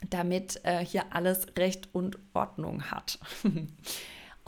damit 0.10 0.62
äh, 0.64 0.86
hier 0.86 1.06
alles 1.12 1.48
Recht 1.58 1.90
und 1.94 2.18
Ordnung 2.34 2.92
hat. 2.92 3.20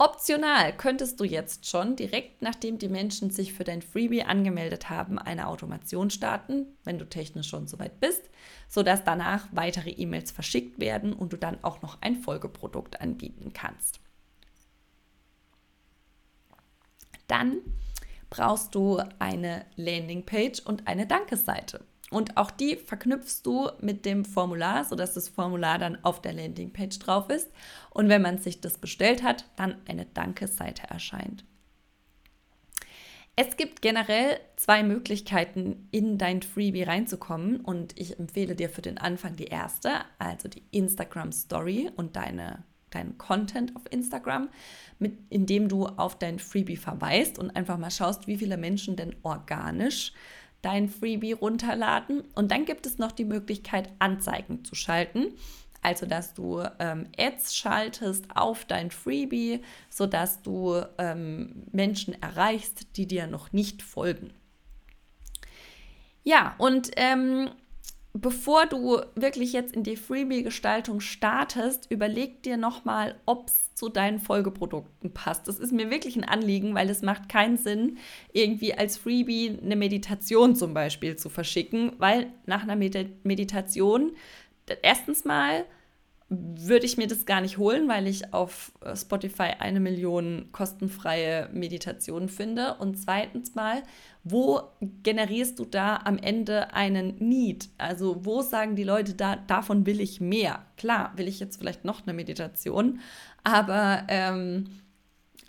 Optional 0.00 0.76
könntest 0.76 1.18
du 1.18 1.24
jetzt 1.24 1.66
schon 1.66 1.96
direkt 1.96 2.40
nachdem 2.40 2.78
die 2.78 2.88
Menschen 2.88 3.30
sich 3.30 3.52
für 3.52 3.64
dein 3.64 3.82
Freebie 3.82 4.22
angemeldet 4.22 4.88
haben, 4.88 5.18
eine 5.18 5.48
Automation 5.48 6.10
starten, 6.10 6.66
wenn 6.84 7.00
du 7.00 7.08
technisch 7.08 7.48
schon 7.48 7.66
soweit 7.66 7.98
bist, 7.98 8.30
sodass 8.68 9.02
danach 9.02 9.48
weitere 9.50 9.90
E-Mails 9.90 10.30
verschickt 10.30 10.78
werden 10.78 11.12
und 11.12 11.32
du 11.32 11.36
dann 11.36 11.64
auch 11.64 11.82
noch 11.82 12.00
ein 12.00 12.14
Folgeprodukt 12.14 13.00
anbieten 13.00 13.52
kannst. 13.52 13.98
Dann 17.26 17.58
brauchst 18.30 18.76
du 18.76 19.02
eine 19.18 19.66
Landingpage 19.74 20.60
und 20.60 20.86
eine 20.86 21.08
Dankeseite. 21.08 21.84
Und 22.10 22.36
auch 22.36 22.50
die 22.50 22.76
verknüpfst 22.76 23.42
du 23.42 23.68
mit 23.80 24.06
dem 24.06 24.24
Formular, 24.24 24.84
sodass 24.84 25.14
das 25.14 25.28
Formular 25.28 25.78
dann 25.78 26.02
auf 26.04 26.22
der 26.22 26.32
Landingpage 26.32 26.98
drauf 26.98 27.28
ist. 27.28 27.50
Und 27.90 28.08
wenn 28.08 28.22
man 28.22 28.38
sich 28.38 28.60
das 28.60 28.78
bestellt 28.78 29.22
hat, 29.22 29.44
dann 29.56 29.76
eine 29.86 30.06
Danke-Seite 30.06 30.84
erscheint. 30.88 31.44
Es 33.40 33.56
gibt 33.56 33.82
generell 33.82 34.40
zwei 34.56 34.82
Möglichkeiten, 34.82 35.86
in 35.92 36.18
dein 36.18 36.42
Freebie 36.42 36.82
reinzukommen. 36.82 37.60
Und 37.60 37.98
ich 37.98 38.18
empfehle 38.18 38.56
dir 38.56 38.70
für 38.70 38.82
den 38.82 38.98
Anfang 38.98 39.36
die 39.36 39.44
erste, 39.44 39.90
also 40.18 40.48
die 40.48 40.64
Instagram 40.70 41.30
Story 41.30 41.90
und 41.94 42.16
deine, 42.16 42.64
deinen 42.90 43.18
Content 43.18 43.76
auf 43.76 43.82
Instagram, 43.90 44.48
mit, 44.98 45.18
indem 45.28 45.68
du 45.68 45.86
auf 45.86 46.18
dein 46.18 46.38
Freebie 46.38 46.78
verweist 46.78 47.38
und 47.38 47.54
einfach 47.54 47.76
mal 47.76 47.90
schaust, 47.90 48.26
wie 48.26 48.38
viele 48.38 48.56
Menschen 48.56 48.96
denn 48.96 49.14
organisch 49.22 50.14
dein 50.62 50.88
Freebie 50.88 51.32
runterladen. 51.32 52.22
Und 52.34 52.50
dann 52.50 52.64
gibt 52.64 52.86
es 52.86 52.98
noch 52.98 53.12
die 53.12 53.24
Möglichkeit, 53.24 53.90
Anzeigen 53.98 54.64
zu 54.64 54.74
schalten. 54.74 55.32
Also, 55.82 56.06
dass 56.06 56.34
du 56.34 56.62
ähm, 56.80 57.06
Ads 57.16 57.54
schaltest 57.54 58.26
auf 58.34 58.64
dein 58.64 58.90
Freebie, 58.90 59.60
sodass 59.88 60.42
du 60.42 60.82
ähm, 60.98 61.62
Menschen 61.70 62.20
erreichst, 62.20 62.96
die 62.96 63.06
dir 63.06 63.26
noch 63.26 63.52
nicht 63.52 63.82
folgen. 63.82 64.32
Ja, 66.24 66.56
und 66.58 66.90
ähm, 66.96 67.50
bevor 68.20 68.66
du 68.66 69.00
wirklich 69.14 69.52
jetzt 69.52 69.74
in 69.74 69.82
die 69.82 69.96
Freebie-Gestaltung 69.96 71.00
startest, 71.00 71.90
überleg 71.90 72.42
dir 72.42 72.56
nochmal, 72.56 73.14
ob 73.26 73.48
es 73.48 73.74
zu 73.74 73.88
deinen 73.88 74.18
Folgeprodukten 74.18 75.12
passt. 75.12 75.46
Das 75.48 75.58
ist 75.58 75.72
mir 75.72 75.90
wirklich 75.90 76.16
ein 76.16 76.24
Anliegen, 76.24 76.74
weil 76.74 76.90
es 76.90 77.02
macht 77.02 77.28
keinen 77.28 77.56
Sinn, 77.56 77.98
irgendwie 78.32 78.74
als 78.74 78.96
Freebie 78.96 79.58
eine 79.62 79.76
Meditation 79.76 80.56
zum 80.56 80.74
Beispiel 80.74 81.16
zu 81.16 81.28
verschicken, 81.28 81.92
weil 81.98 82.32
nach 82.46 82.62
einer 82.62 82.76
Meditation 82.76 84.12
erstens 84.82 85.24
mal 85.24 85.64
würde 86.30 86.84
ich 86.84 86.98
mir 86.98 87.06
das 87.06 87.24
gar 87.24 87.40
nicht 87.40 87.56
holen, 87.56 87.88
weil 87.88 88.06
ich 88.06 88.34
auf 88.34 88.72
äh, 88.82 88.94
Spotify 88.94 89.54
eine 89.58 89.80
Million 89.80 90.48
kostenfreie 90.52 91.48
Meditationen 91.52 92.28
finde. 92.28 92.74
Und 92.74 92.98
zweitens 92.98 93.54
mal, 93.54 93.82
wo 94.24 94.60
generierst 95.02 95.58
du 95.58 95.64
da 95.64 95.96
am 96.04 96.18
Ende 96.18 96.74
einen 96.74 97.16
Need? 97.16 97.70
Also 97.78 98.26
wo 98.26 98.42
sagen 98.42 98.76
die 98.76 98.84
Leute 98.84 99.14
da, 99.14 99.36
davon 99.36 99.86
will 99.86 100.00
ich 100.00 100.20
mehr? 100.20 100.66
Klar, 100.76 101.12
will 101.16 101.28
ich 101.28 101.40
jetzt 101.40 101.56
vielleicht 101.56 101.86
noch 101.86 102.06
eine 102.06 102.12
Meditation, 102.12 103.00
aber 103.42 104.04
ähm, 104.08 104.66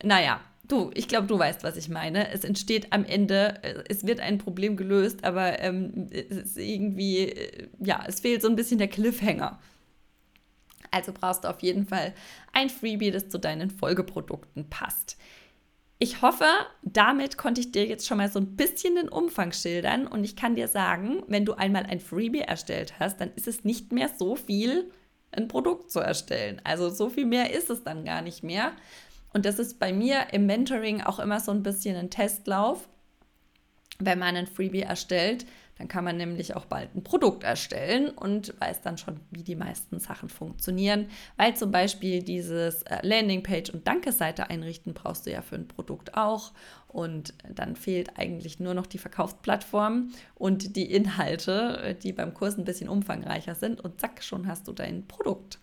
naja, 0.02 0.40
Du, 0.70 0.92
ich 0.94 1.08
glaube, 1.08 1.26
du 1.26 1.40
weißt, 1.40 1.64
was 1.64 1.78
ich 1.78 1.90
meine. 1.90 2.32
Es 2.32 2.44
entsteht 2.44 2.94
am 2.94 3.04
Ende, 3.04 3.56
äh, 3.64 3.84
es 3.90 4.06
wird 4.06 4.20
ein 4.20 4.38
Problem 4.38 4.78
gelöst, 4.78 5.24
aber 5.24 5.60
ähm, 5.62 6.10
es 6.12 6.28
ist 6.38 6.58
irgendwie, 6.60 7.24
äh, 7.24 7.68
ja, 7.80 8.04
es 8.08 8.20
fehlt 8.20 8.44
so 8.44 8.48
ein 8.48 8.56
bisschen 8.56 8.78
der 8.78 8.88
Cliffhanger. 8.88 9.58
Also 10.92 11.12
brauchst 11.14 11.44
du 11.44 11.50
auf 11.50 11.62
jeden 11.62 11.86
Fall 11.86 12.14
ein 12.54 12.70
Freebie, 12.70 13.12
das 13.12 13.30
zu 13.30 13.38
deinen 13.38 13.70
Folgeprodukten 13.70 14.70
passt. 14.70 15.18
Ich 16.02 16.22
hoffe, 16.22 16.46
damit 16.82 17.38
konnte 17.38 17.60
ich 17.60 17.74
dir 17.74 17.86
jetzt 17.86 18.08
schon 18.08 18.18
mal 18.18 18.30
so 18.30 18.40
ein 18.40 18.56
bisschen 18.56 18.96
den 18.96 19.10
Umfang 19.10 19.52
schildern 19.52 20.08
und 20.08 20.24
ich 20.24 20.38
kann 20.38 20.56
dir 20.56 20.70
sagen, 20.70 21.24
wenn 21.28 21.44
du 21.44 21.54
einmal 21.54 21.86
ein 21.86 22.00
Freebie 22.00 22.40
erstellt 22.40 23.00
hast, 23.00 23.20
dann 23.20 23.32
ist 23.36 23.50
es 23.50 23.66
nicht 23.66 23.92
mehr 23.92 24.10
so 24.18 24.38
viel, 24.38 24.92
ein 25.32 25.50
Produkt 25.50 25.92
zu 25.92 26.00
erstellen. 26.00 26.62
Also 26.64 26.90
so 26.90 27.10
viel 27.10 27.26
mehr 27.26 27.54
ist 27.54 27.70
es 27.70 27.84
dann 27.84 28.06
gar 28.06 28.22
nicht 28.22 28.44
mehr. 28.44 28.72
Und 29.34 29.46
das 29.46 29.60
ist 29.60 29.78
bei 29.78 29.92
mir 29.94 30.28
im 30.32 30.46
Mentoring 30.46 31.02
auch 31.02 31.20
immer 31.20 31.40
so 31.40 31.52
ein 31.52 31.64
bisschen 31.64 31.96
ein 31.96 32.10
Testlauf. 32.10 32.88
Wenn 34.00 34.20
man 34.20 34.38
ein 34.38 34.48
Freebie 34.48 34.82
erstellt, 34.82 35.46
dann 35.80 35.88
kann 35.88 36.04
man 36.04 36.18
nämlich 36.18 36.58
auch 36.58 36.66
bald 36.66 36.94
ein 36.94 37.04
Produkt 37.04 37.44
erstellen 37.44 38.10
und 38.10 38.54
weiß 38.60 38.82
dann 38.82 38.98
schon, 38.98 39.22
wie 39.32 39.44
die 39.44 39.56
meisten 39.56 40.00
Sachen 40.00 40.28
funktionieren. 40.28 41.08
Weil 41.38 41.56
zum 41.56 41.72
Beispiel 41.72 42.22
dieses 42.22 42.84
äh, 42.84 43.00
Landingpage 43.02 43.70
und 43.70 43.88
Danke-Seite 43.88 44.50
einrichten 44.50 44.94
brauchst 44.94 45.26
du 45.26 45.32
ja 45.32 45.42
für 45.42 45.56
ein 45.56 45.70
Produkt 45.70 46.16
auch. 46.16 46.52
Und 46.90 47.34
dann 47.48 47.78
fehlt 47.78 48.20
eigentlich 48.20 48.60
nur 48.60 48.74
noch 48.74 48.88
die 48.88 48.98
Verkaufsplattform 48.98 50.12
und 50.36 50.76
die 50.76 50.92
Inhalte, 50.92 51.80
äh, 51.82 51.96
die 51.96 52.12
beim 52.12 52.34
Kurs 52.34 52.58
ein 52.58 52.66
bisschen 52.66 52.90
umfangreicher 52.90 53.56
sind. 53.56 53.80
Und 53.80 54.02
zack, 54.02 54.22
schon 54.22 54.48
hast 54.48 54.68
du 54.68 54.74
dein 54.74 55.08
Produkt. 55.08 55.60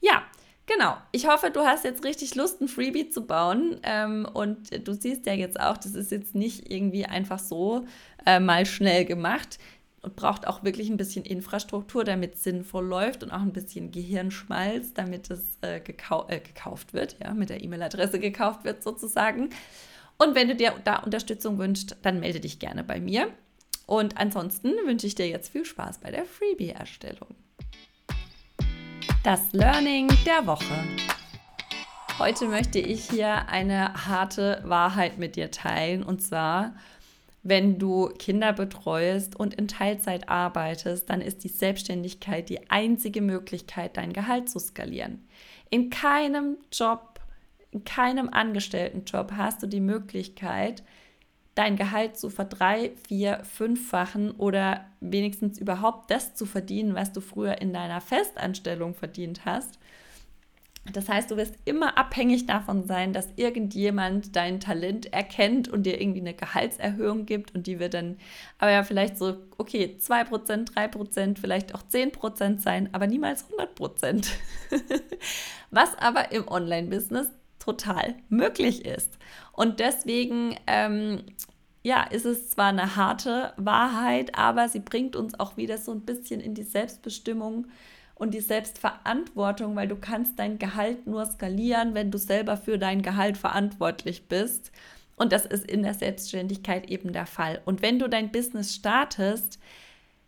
Ja, 0.00 0.22
Genau. 0.66 0.96
Ich 1.10 1.26
hoffe, 1.26 1.50
du 1.50 1.60
hast 1.60 1.84
jetzt 1.84 2.04
richtig 2.04 2.36
Lust, 2.36 2.60
ein 2.60 2.68
Freebie 2.68 3.10
zu 3.10 3.26
bauen. 3.26 3.80
Ähm, 3.82 4.26
und 4.32 4.86
du 4.86 4.94
siehst 4.94 5.26
ja 5.26 5.32
jetzt 5.32 5.58
auch, 5.58 5.76
das 5.76 5.94
ist 5.94 6.12
jetzt 6.12 6.34
nicht 6.34 6.70
irgendwie 6.70 7.04
einfach 7.04 7.40
so 7.40 7.84
äh, 8.26 8.40
mal 8.40 8.66
schnell 8.66 9.04
gemacht 9.04 9.58
und 10.02 10.16
braucht 10.16 10.46
auch 10.46 10.64
wirklich 10.64 10.90
ein 10.90 10.96
bisschen 10.96 11.24
Infrastruktur, 11.24 12.04
damit 12.04 12.34
es 12.34 12.42
sinnvoll 12.42 12.84
läuft 12.84 13.22
und 13.22 13.30
auch 13.30 13.40
ein 13.40 13.52
bisschen 13.52 13.92
Gehirnschmalz, 13.92 14.94
damit 14.94 15.30
es 15.30 15.58
äh, 15.60 15.80
gekau 15.80 16.26
äh, 16.28 16.40
gekauft 16.40 16.92
wird, 16.92 17.16
ja, 17.22 17.32
mit 17.34 17.50
der 17.50 17.62
E-Mail-Adresse 17.62 18.18
gekauft 18.18 18.64
wird 18.64 18.82
sozusagen. 18.82 19.50
Und 20.18 20.34
wenn 20.34 20.48
du 20.48 20.56
dir 20.56 20.74
da 20.84 20.96
Unterstützung 20.98 21.58
wünschst, 21.58 21.96
dann 22.02 22.20
melde 22.20 22.40
dich 22.40 22.58
gerne 22.58 22.84
bei 22.84 23.00
mir. 23.00 23.28
Und 23.86 24.16
ansonsten 24.18 24.70
wünsche 24.86 25.06
ich 25.06 25.14
dir 25.14 25.28
jetzt 25.28 25.52
viel 25.52 25.64
Spaß 25.64 25.98
bei 25.98 26.10
der 26.10 26.24
Freebie-Erstellung. 26.24 27.34
Das 29.24 29.52
Learning 29.52 30.08
der 30.26 30.46
Woche. 30.46 30.74
Heute 32.18 32.46
möchte 32.46 32.78
ich 32.78 33.08
hier 33.08 33.48
eine 33.48 34.06
harte 34.06 34.62
Wahrheit 34.64 35.18
mit 35.18 35.36
dir 35.36 35.50
teilen. 35.50 36.02
Und 36.02 36.22
zwar, 36.22 36.74
wenn 37.42 37.78
du 37.78 38.08
Kinder 38.18 38.52
betreust 38.52 39.34
und 39.34 39.54
in 39.54 39.68
Teilzeit 39.68 40.28
arbeitest, 40.28 41.10
dann 41.10 41.20
ist 41.20 41.44
die 41.44 41.48
Selbstständigkeit 41.48 42.48
die 42.48 42.70
einzige 42.70 43.20
Möglichkeit, 43.20 43.96
dein 43.96 44.12
Gehalt 44.12 44.48
zu 44.48 44.58
skalieren. 44.58 45.26
In 45.70 45.90
keinem 45.90 46.58
Job 46.70 47.12
in 47.72 47.84
keinem 47.84 48.28
Angestelltenjob 48.28 49.32
hast 49.32 49.62
du 49.62 49.66
die 49.66 49.80
Möglichkeit, 49.80 50.84
dein 51.54 51.76
Gehalt 51.76 52.18
zu 52.18 52.30
verdrei, 52.30 52.92
vier, 53.08 53.42
fünffachen 53.44 54.30
oder 54.32 54.86
wenigstens 55.00 55.58
überhaupt 55.58 56.10
das 56.10 56.34
zu 56.34 56.46
verdienen, 56.46 56.94
was 56.94 57.12
du 57.12 57.20
früher 57.20 57.60
in 57.60 57.72
deiner 57.72 58.00
Festanstellung 58.00 58.94
verdient 58.94 59.44
hast. 59.44 59.78
Das 60.90 61.08
heißt, 61.08 61.30
du 61.30 61.36
wirst 61.36 61.54
immer 61.64 61.96
abhängig 61.96 62.46
davon 62.46 62.86
sein, 62.86 63.12
dass 63.12 63.28
irgendjemand 63.36 64.34
dein 64.34 64.58
Talent 64.58 65.12
erkennt 65.12 65.68
und 65.68 65.84
dir 65.84 66.00
irgendwie 66.00 66.20
eine 66.20 66.34
Gehaltserhöhung 66.34 67.24
gibt 67.24 67.54
und 67.54 67.68
die 67.68 67.78
wird 67.78 67.94
dann 67.94 68.16
aber 68.58 68.72
ja 68.72 68.82
vielleicht 68.82 69.16
so, 69.16 69.36
okay, 69.58 69.96
2%, 70.00 70.72
3%, 70.72 71.38
vielleicht 71.38 71.74
auch 71.76 71.82
10% 71.82 72.58
sein, 72.58 72.88
aber 72.92 73.06
niemals 73.06 73.46
100%. 73.50 74.28
Was 75.70 75.96
aber 75.98 76.32
im 76.32 76.48
Online-Business 76.48 77.30
total 77.60 78.16
möglich 78.28 78.84
ist. 78.84 79.18
Und 79.52 79.78
deswegen, 79.78 80.56
ähm, 80.66 81.22
ja, 81.84 82.02
ist 82.02 82.26
es 82.26 82.50
zwar 82.50 82.68
eine 82.68 82.96
harte 82.96 83.52
Wahrheit, 83.56 84.36
aber 84.36 84.68
sie 84.68 84.80
bringt 84.80 85.14
uns 85.14 85.38
auch 85.38 85.56
wieder 85.56 85.78
so 85.78 85.92
ein 85.92 86.00
bisschen 86.00 86.40
in 86.40 86.54
die 86.54 86.64
Selbstbestimmung 86.64 87.68
und 88.14 88.34
die 88.34 88.40
Selbstverantwortung, 88.40 89.74
weil 89.76 89.88
du 89.88 89.96
kannst 89.96 90.38
dein 90.38 90.58
Gehalt 90.58 91.06
nur 91.06 91.26
skalieren, 91.26 91.94
wenn 91.94 92.10
du 92.10 92.18
selber 92.18 92.56
für 92.56 92.78
dein 92.78 93.02
Gehalt 93.02 93.36
verantwortlich 93.36 94.28
bist. 94.28 94.72
Und 95.16 95.32
das 95.32 95.46
ist 95.46 95.64
in 95.70 95.82
der 95.82 95.94
Selbstständigkeit 95.94 96.90
eben 96.90 97.12
der 97.12 97.26
Fall. 97.26 97.60
Und 97.64 97.82
wenn 97.82 97.98
du 97.98 98.08
dein 98.08 98.32
Business 98.32 98.74
startest, 98.74 99.58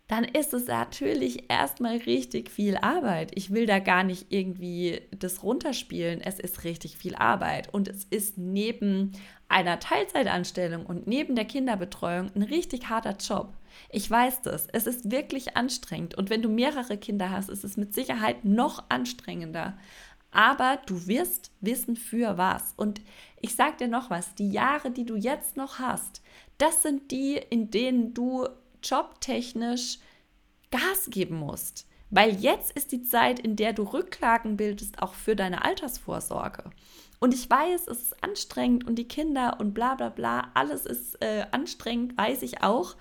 dann 0.07 0.25
ist 0.25 0.53
es 0.53 0.67
natürlich 0.67 1.50
erstmal 1.50 1.97
richtig 1.97 2.50
viel 2.50 2.76
Arbeit. 2.76 3.33
Ich 3.35 3.53
will 3.53 3.64
da 3.64 3.79
gar 3.79 4.05
nicht 4.05 4.26
irgendwie 4.29 5.00
das 5.19 5.43
runterspielen. 5.43 6.21
Es 6.21 6.38
ist 6.38 6.64
richtig 6.64 6.99
viel 6.99 7.14
Arbeit 7.14 7.73
und 7.73 7.88
es 7.88 8.05
ist 8.05 8.37
neben 8.37 9.12
einer 9.49 9.79
Teilzeitanstellung 9.79 10.87
und 10.87 11.07
neben 11.07 11.37
der 11.37 11.45
Kinderbetreuung 11.45 12.31
ein 12.35 12.43
richtig 12.43 12.89
harter 12.89 13.17
Job. 13.17 13.53
Ich 13.91 14.11
weiß 14.11 14.43
das. 14.43 14.67
Es 14.73 14.87
ist 14.87 15.11
wirklich 15.11 15.57
anstrengend 15.57 16.15
und 16.15 16.31
wenn 16.31 16.43
du 16.43 16.49
mehrere 16.49 16.97
Kinder 16.97 17.31
hast, 17.31 17.49
ist 17.49 17.65
es 17.65 17.77
mit 17.77 17.95
Sicherheit 17.95 18.45
noch 18.45 18.85
anstrengender. 18.89 19.77
Aber 20.31 20.81
du 20.87 21.07
wirst 21.07 21.53
wissen 21.61 21.95
für 21.95 22.37
was. 22.37 22.75
Und 22.77 23.01
ich 23.41 23.55
sage 23.55 23.77
dir 23.79 23.89
noch 23.89 24.11
was, 24.11 24.35
die 24.35 24.51
Jahre, 24.51 24.91
die 24.91 25.07
du 25.07 25.15
jetzt 25.15 25.57
noch 25.57 25.79
hast, 25.79 26.23
das 26.59 26.83
sind 26.83 27.13
die, 27.13 27.37
in 27.37 27.71
denen 27.71 28.15
du 28.15 28.49
jobtechnisch 28.83 29.99
Gas 30.71 31.07
geben 31.09 31.37
musst. 31.37 31.87
Weil 32.11 32.35
jetzt 32.37 32.73
ist 32.73 32.93
die 32.93 33.03
Zeit, 33.03 33.39
in 33.39 33.57
der 33.57 33.73
du 33.73 33.85
Rücklagen 33.85 34.57
bildest, 34.57 35.01
auch 35.03 35.15
für 35.15 35.37
deine 35.37 35.65
Altersvorsorge. 35.65 36.71
Und 37.25 37.33
ich 37.33 37.49
weiß, 37.49 37.87
es 37.87 38.02
ist 38.02 38.23
anstrengend 38.23 38.87
und 38.87 38.97
die 38.97 39.09
Kinder 39.09 39.59
und 39.59 39.73
bla 39.73 39.95
bla 39.95 40.11
bla, 40.11 40.50
alles 40.52 40.85
ist 40.85 41.23
äh, 41.23 41.47
anstrengend, 41.52 42.19
weiß 42.19 42.43
ich 42.43 42.62
auch. 42.62 42.97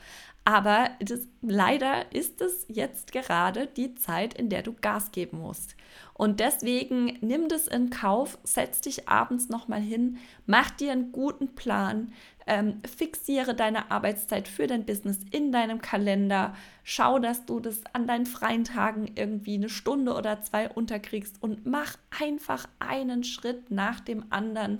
Aber 0.45 0.91
das, 1.01 1.27
leider 1.41 2.09
ist 2.13 2.39
es 2.39 2.65
jetzt 2.69 3.11
gerade 3.11 3.67
die 3.67 3.95
Zeit, 3.95 4.33
in 4.33 4.47
der 4.47 4.61
du 4.61 4.71
Gas 4.79 5.11
geben 5.11 5.39
musst. 5.39 5.75
Und 6.13 6.39
deswegen 6.39 7.17
nimm 7.19 7.49
das 7.49 7.67
in 7.67 7.89
Kauf, 7.89 8.37
setz 8.45 8.79
dich 8.79 9.09
abends 9.09 9.49
nochmal 9.49 9.81
hin, 9.81 10.19
mach 10.45 10.71
dir 10.71 10.93
einen 10.93 11.11
guten 11.11 11.53
Plan, 11.53 12.13
ähm, 12.47 12.81
fixiere 12.85 13.55
deine 13.55 13.91
Arbeitszeit 13.91 14.47
für 14.47 14.67
dein 14.67 14.85
Business 14.85 15.19
in 15.31 15.51
deinem 15.51 15.81
Kalender. 15.81 16.53
Schau, 16.83 17.19
dass 17.19 17.45
du 17.45 17.59
das 17.59 17.81
an 17.93 18.07
deinen 18.07 18.25
freien 18.25 18.63
Tagen 18.63 19.11
irgendwie 19.15 19.55
eine 19.55 19.69
Stunde 19.69 20.13
oder 20.13 20.41
zwei 20.41 20.69
unterkriegst 20.69 21.41
und 21.41 21.65
mach 21.65 21.97
einfach 22.21 22.67
einen 22.79 23.23
Schritt 23.23 23.71
nach 23.71 23.99
dem 23.99 24.25
anderen 24.29 24.79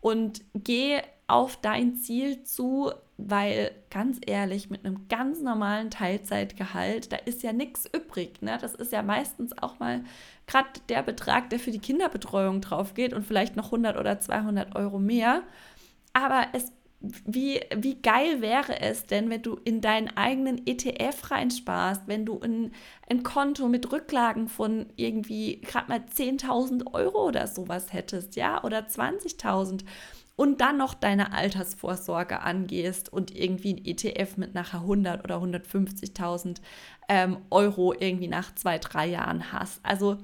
und 0.00 0.42
geh 0.54 1.00
auf 1.26 1.56
dein 1.56 1.94
Ziel 1.94 2.42
zu, 2.42 2.90
weil 3.16 3.70
ganz 3.90 4.18
ehrlich, 4.26 4.68
mit 4.68 4.84
einem 4.84 5.06
ganz 5.08 5.40
normalen 5.40 5.90
Teilzeitgehalt, 5.90 7.12
da 7.12 7.16
ist 7.16 7.42
ja 7.42 7.52
nichts 7.52 7.88
übrig. 7.94 8.42
Ne? 8.42 8.58
Das 8.60 8.74
ist 8.74 8.92
ja 8.92 9.02
meistens 9.02 9.56
auch 9.56 9.78
mal 9.78 10.02
gerade 10.46 10.68
der 10.88 11.02
Betrag, 11.02 11.50
der 11.50 11.60
für 11.60 11.70
die 11.70 11.78
Kinderbetreuung 11.78 12.60
drauf 12.60 12.94
geht 12.94 13.12
und 13.12 13.24
vielleicht 13.24 13.54
noch 13.54 13.66
100 13.66 13.96
oder 13.96 14.18
200 14.18 14.74
Euro 14.74 14.98
mehr. 14.98 15.42
Aber 16.12 16.48
es 16.52 16.72
wie, 17.00 17.60
wie 17.74 18.00
geil 18.02 18.42
wäre 18.42 18.80
es 18.80 19.06
denn, 19.06 19.30
wenn 19.30 19.42
du 19.42 19.58
in 19.64 19.80
deinen 19.80 20.14
eigenen 20.16 20.66
ETF 20.66 21.30
reinsparst, 21.30 22.02
wenn 22.06 22.26
du 22.26 22.38
ein, 22.40 22.72
ein 23.08 23.22
Konto 23.22 23.68
mit 23.68 23.90
Rücklagen 23.90 24.48
von 24.48 24.86
irgendwie 24.96 25.62
gerade 25.62 25.88
mal 25.88 26.00
10.000 26.00 26.92
Euro 26.92 27.26
oder 27.26 27.46
sowas 27.46 27.92
hättest, 27.94 28.36
ja, 28.36 28.62
oder 28.64 28.80
20.000 28.80 29.84
und 30.36 30.60
dann 30.60 30.76
noch 30.76 30.94
deine 30.94 31.32
Altersvorsorge 31.32 32.40
angehst 32.40 33.10
und 33.10 33.34
irgendwie 33.34 33.74
ein 33.74 33.84
ETF 33.84 34.36
mit 34.36 34.54
nachher 34.54 34.80
100 34.80 35.24
oder 35.24 35.36
150.000 35.36 36.60
ähm, 37.08 37.38
Euro 37.50 37.94
irgendwie 37.94 38.28
nach 38.28 38.54
zwei, 38.54 38.78
drei 38.78 39.06
Jahren 39.06 39.52
hast. 39.52 39.80
Also 39.82 40.18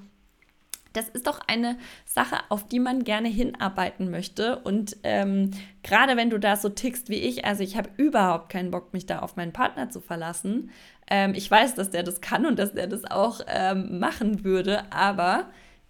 das 0.97 1.09
ist 1.09 1.27
doch 1.27 1.39
eine 1.47 1.77
Sache, 2.05 2.37
auf 2.49 2.67
die 2.67 2.79
man 2.79 3.03
gerne 3.03 3.29
hinarbeiten 3.29 4.09
möchte. 4.09 4.59
Und 4.59 4.97
ähm, 5.03 5.51
gerade 5.83 6.17
wenn 6.17 6.29
du 6.29 6.39
da 6.39 6.55
so 6.55 6.69
tickst 6.69 7.09
wie 7.09 7.15
ich, 7.15 7.45
also 7.45 7.63
ich 7.63 7.77
habe 7.77 7.89
überhaupt 7.97 8.49
keinen 8.49 8.71
Bock, 8.71 8.93
mich 8.93 9.05
da 9.05 9.19
auf 9.19 9.35
meinen 9.35 9.53
Partner 9.53 9.89
zu 9.89 10.01
verlassen. 10.01 10.71
Ähm, 11.09 11.33
ich 11.35 11.49
weiß, 11.49 11.75
dass 11.75 11.91
der 11.91 12.03
das 12.03 12.19
kann 12.19 12.45
und 12.45 12.57
dass 12.59 12.73
der 12.73 12.87
das 12.87 13.05
auch 13.05 13.41
ähm, 13.47 13.99
machen 13.99 14.43
würde, 14.43 14.91
aber 14.91 15.45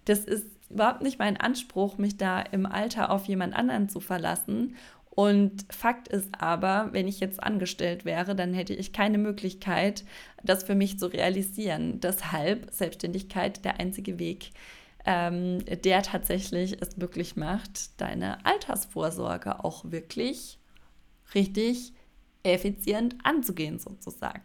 das 0.05 0.19
ist 0.19 0.45
überhaupt 0.69 1.01
nicht 1.01 1.19
mein 1.19 1.37
Anspruch, 1.37 1.97
mich 1.97 2.17
da 2.17 2.41
im 2.41 2.65
Alter 2.65 3.09
auf 3.11 3.25
jemand 3.25 3.55
anderen 3.55 3.89
zu 3.89 3.99
verlassen. 3.99 4.75
Und 5.09 5.65
Fakt 5.71 6.09
ist 6.09 6.29
aber, 6.37 6.89
wenn 6.91 7.07
ich 7.07 7.19
jetzt 7.19 7.41
angestellt 7.41 8.05
wäre, 8.05 8.35
dann 8.35 8.53
hätte 8.53 8.75
ich 8.75 8.93
keine 8.93 9.17
Möglichkeit, 9.17 10.03
das 10.43 10.63
für 10.63 10.75
mich 10.75 10.99
zu 10.99 11.07
realisieren. 11.07 11.99
Deshalb 11.99 12.67
Selbstständigkeit 12.71 13.65
der 13.65 13.79
einzige 13.79 14.19
Weg, 14.19 14.51
ähm, 15.07 15.63
der 15.65 16.03
tatsächlich 16.03 16.81
es 16.81 16.99
wirklich 16.99 17.37
macht, 17.37 17.99
deine 17.99 18.45
Altersvorsorge 18.45 19.63
auch 19.63 19.89
wirklich 19.89 20.59
richtig 21.33 21.93
effizient 22.43 23.15
anzugehen, 23.23 23.79
sozusagen. 23.79 24.43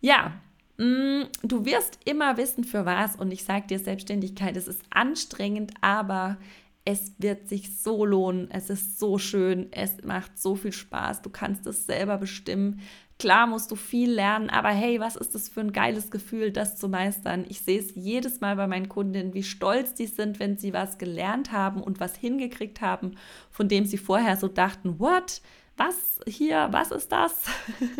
Ja, 0.00 0.40
mh, 0.78 0.86
mm, 0.86 1.28
du 1.42 1.66
wirst 1.66 1.98
immer 2.06 2.38
wissen, 2.38 2.64
für 2.64 2.86
was. 2.86 3.16
Und 3.16 3.30
ich 3.32 3.44
sage 3.44 3.66
dir, 3.66 3.78
Selbstständigkeit, 3.78 4.56
es 4.56 4.66
ist 4.66 4.82
anstrengend, 4.88 5.74
aber 5.82 6.38
es 6.86 7.12
wird 7.18 7.46
sich 7.46 7.78
so 7.78 8.06
lohnen. 8.06 8.50
Es 8.50 8.70
ist 8.70 8.98
so 8.98 9.18
schön. 9.18 9.70
Es 9.72 10.02
macht 10.02 10.38
so 10.38 10.56
viel 10.56 10.72
Spaß. 10.72 11.20
Du 11.20 11.28
kannst 11.28 11.66
es 11.66 11.84
selber 11.84 12.16
bestimmen. 12.16 12.80
Klar 13.20 13.46
musst 13.46 13.70
du 13.70 13.76
viel 13.76 14.10
lernen, 14.10 14.48
aber 14.48 14.70
hey, 14.70 14.98
was 14.98 15.14
ist 15.14 15.34
das 15.34 15.50
für 15.50 15.60
ein 15.60 15.72
geiles 15.72 16.10
Gefühl, 16.10 16.52
das 16.52 16.78
zu 16.78 16.88
meistern? 16.88 17.44
Ich 17.50 17.60
sehe 17.60 17.78
es 17.78 17.94
jedes 17.94 18.40
Mal 18.40 18.56
bei 18.56 18.66
meinen 18.66 18.88
Kundinnen, 18.88 19.34
wie 19.34 19.42
stolz 19.42 19.92
die 19.92 20.06
sind, 20.06 20.40
wenn 20.40 20.56
sie 20.56 20.72
was 20.72 20.96
gelernt 20.96 21.52
haben 21.52 21.82
und 21.82 22.00
was 22.00 22.16
hingekriegt 22.16 22.80
haben, 22.80 23.16
von 23.50 23.68
dem 23.68 23.84
sie 23.84 23.98
vorher 23.98 24.38
so 24.38 24.48
dachten, 24.48 24.98
what? 24.98 25.42
Was 25.76 26.20
hier, 26.26 26.68
was 26.70 26.90
ist 26.92 27.12
das? 27.12 27.44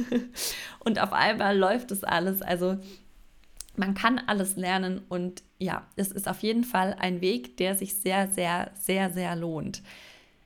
und 0.78 0.98
auf 1.02 1.12
einmal 1.12 1.54
läuft 1.54 1.90
es 1.90 2.02
alles. 2.02 2.40
Also 2.40 2.78
man 3.76 3.92
kann 3.92 4.18
alles 4.26 4.56
lernen 4.56 5.02
und 5.10 5.42
ja, 5.58 5.86
es 5.96 6.12
ist 6.12 6.28
auf 6.28 6.40
jeden 6.40 6.64
Fall 6.64 6.96
ein 6.98 7.20
Weg, 7.20 7.58
der 7.58 7.74
sich 7.74 7.94
sehr, 7.94 8.28
sehr, 8.28 8.70
sehr, 8.74 9.10
sehr 9.10 9.36
lohnt. 9.36 9.82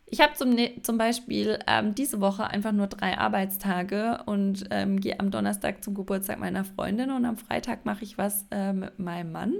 Ich 0.06 0.20
habe 0.20 0.34
zum, 0.34 0.56
zum 0.82 0.98
Beispiel 0.98 1.58
ähm, 1.66 1.94
diese 1.94 2.20
Woche 2.20 2.46
einfach 2.46 2.72
nur 2.72 2.88
drei 2.88 3.16
Arbeitstage 3.16 4.20
und 4.26 4.66
ähm, 4.70 5.00
gehe 5.00 5.18
am 5.18 5.30
Donnerstag 5.30 5.82
zum 5.82 5.94
Geburtstag 5.94 6.38
meiner 6.38 6.64
Freundin 6.64 7.10
und 7.10 7.24
am 7.24 7.38
Freitag 7.38 7.86
mache 7.86 8.04
ich 8.04 8.18
was 8.18 8.46
äh, 8.50 8.72
mit 8.72 8.98
meinem 8.98 9.32
Mann, 9.32 9.54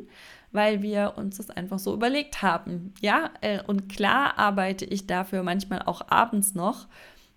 weil 0.52 0.82
wir 0.82 1.14
uns 1.16 1.38
das 1.38 1.50
einfach 1.50 1.78
so 1.78 1.94
überlegt 1.94 2.42
haben. 2.42 2.92
Ja, 3.00 3.30
äh, 3.40 3.62
und 3.66 3.88
klar 3.88 4.38
arbeite 4.38 4.84
ich 4.84 5.06
dafür 5.06 5.42
manchmal 5.42 5.82
auch 5.82 6.08
abends 6.08 6.54
noch. 6.54 6.86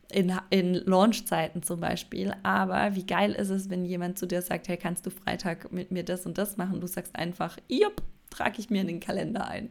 In, 0.09 0.33
in 0.51 0.73
Launchzeiten 0.73 1.63
zum 1.63 1.81
Beispiel. 1.81 2.33
Aber 2.41 2.95
wie 2.95 3.05
geil 3.05 3.33
ist 3.33 3.49
es, 3.49 3.69
wenn 3.69 3.83
jemand 3.83 4.17
zu 4.17 4.25
dir 4.25 4.41
sagt, 4.41 4.69
hey, 4.69 4.77
kannst 4.77 5.05
du 5.05 5.09
Freitag 5.09 5.73
mit 5.73 5.91
mir 5.91 6.03
das 6.03 6.25
und 6.25 6.37
das 6.37 6.55
machen? 6.55 6.79
Du 6.79 6.87
sagst 6.87 7.13
einfach, 7.13 7.57
jupp, 7.67 8.01
trage 8.29 8.59
ich 8.59 8.69
mir 8.69 8.79
in 8.79 8.87
den 8.87 8.99
Kalender 9.01 9.49
ein. 9.49 9.69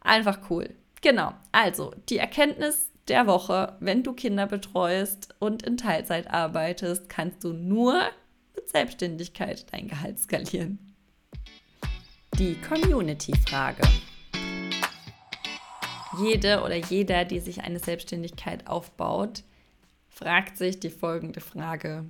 Einfach 0.00 0.50
cool. 0.50 0.70
Genau, 1.02 1.32
also 1.50 1.94
die 2.10 2.18
Erkenntnis 2.18 2.90
der 3.08 3.26
Woche, 3.26 3.76
wenn 3.80 4.02
du 4.02 4.12
Kinder 4.12 4.46
betreust 4.46 5.34
und 5.38 5.62
in 5.62 5.78
Teilzeit 5.78 6.30
arbeitest, 6.30 7.08
kannst 7.08 7.42
du 7.42 7.54
nur 7.54 8.02
mit 8.54 8.68
Selbstständigkeit 8.68 9.66
dein 9.72 9.88
Gehalt 9.88 10.18
skalieren. 10.18 10.78
Die 12.38 12.54
Community-Frage. 12.54 13.82
Jede 16.18 16.62
oder 16.62 16.76
jeder, 16.76 17.24
die 17.24 17.40
sich 17.40 17.62
eine 17.62 17.78
Selbstständigkeit 17.78 18.66
aufbaut, 18.66 19.42
fragt 20.08 20.58
sich 20.58 20.80
die 20.80 20.90
folgende 20.90 21.40
Frage. 21.40 22.04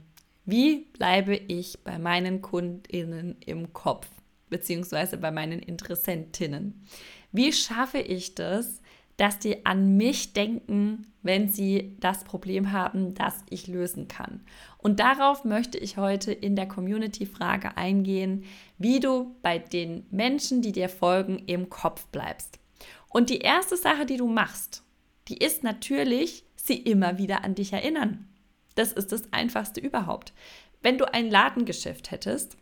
Wie 0.45 0.87
bleibe 0.93 1.37
ich 1.37 1.85
bei 1.85 1.99
meinen 1.99 2.43
Kundinnen 2.43 3.37
im 3.47 3.73
Kopf, 3.73 4.09
beziehungsweise 4.49 5.17
bei 5.17 5.31
meinen 5.31 5.61
Interessentinnen? 5.61 6.85
Wie 7.33 7.53
schaffe 7.53 7.99
ich 7.99 8.35
das, 8.35 8.80
dass 9.21 9.39
die 9.39 9.67
an 9.67 9.99
mich 9.99 10.33
denken, 10.33 11.13
wenn 11.21 11.47
sie 11.47 11.95
das 12.01 12.25
Problem 12.25 12.73
haben, 12.73 13.13
das 13.15 13.45
ich 13.51 13.67
lösen 13.67 14.09
kann. 14.09 14.41
Und 14.79 14.99
darauf 14.99 15.45
möchte 15.45 15.77
ich 15.77 15.99
heute 15.99 16.33
in 16.33 16.57
der 16.57 16.67
Community-Frage 16.67 17.77
eingehen, 17.77 18.45
wie 18.79 18.99
du 18.99 19.37
bei 19.43 19.59
den 19.59 20.07
Menschen, 20.11 20.63
die 20.63 20.73
dir 20.73 20.89
folgen, 20.89 21.39
im 21.47 21.69
Kopf 21.69 22.07
bleibst. 22.07 22.61
Und 23.11 23.29
die 23.29 23.41
erste 23.41 23.77
Sache, 23.77 24.07
die 24.07 24.17
du 24.17 24.27
machst, 24.27 24.85
die 25.29 25.37
ist 25.37 25.65
natürlich, 25.65 26.47
sie 26.57 26.79
immer 26.79 27.19
wieder 27.19 27.45
an 27.45 27.55
dich 27.55 27.75
erinnern. 27.75 28.27
Das 28.75 28.91
ist 28.91 29.13
das 29.13 29.31
Einfachste 29.35 29.81
überhaupt. 29.81 30.33
Wenn 30.81 30.97
du 30.97 31.13
ein 31.13 31.31
Ladengeschäft 31.31 32.11
hättest 32.11 32.57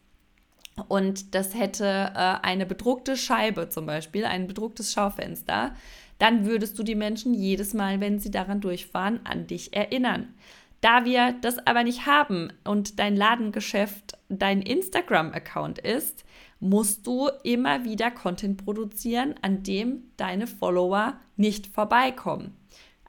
und 0.89 1.37
das 1.37 1.55
hätte 1.55 1.85
äh, 1.85 2.19
eine 2.43 2.67
bedruckte 2.67 3.17
Scheibe 3.17 3.69
zum 3.69 3.87
Beispiel, 3.87 4.25
ein 4.25 4.49
bedrucktes 4.49 4.93
Schaufenster, 4.93 5.77
dann 6.19 6.47
würdest 6.47 6.79
du 6.79 6.83
die 6.83 6.95
Menschen 6.95 7.35
jedes 7.35 7.75
Mal, 7.75 8.01
wenn 8.01 8.19
sie 8.19 8.31
daran 8.31 8.61
durchfahren, 8.61 9.21
an 9.25 9.47
dich 9.47 9.75
erinnern. 9.75 10.35
Da 10.81 11.05
wir 11.05 11.35
das 11.41 11.59
aber 11.67 11.83
nicht 11.83 12.07
haben 12.07 12.53
und 12.65 12.99
dein 12.99 13.17
Ladengeschäft 13.17 14.17
dein 14.29 14.63
Instagram-Account 14.63 15.79
ist, 15.79 16.25
musst 16.61 17.07
du 17.07 17.29
immer 17.43 17.85
wieder 17.85 18.11
Content 18.11 18.65
produzieren, 18.65 19.35
an 19.43 19.63
dem 19.63 20.05
deine 20.17 20.47
Follower 20.47 21.19
nicht 21.37 21.67
vorbeikommen. 21.67 22.57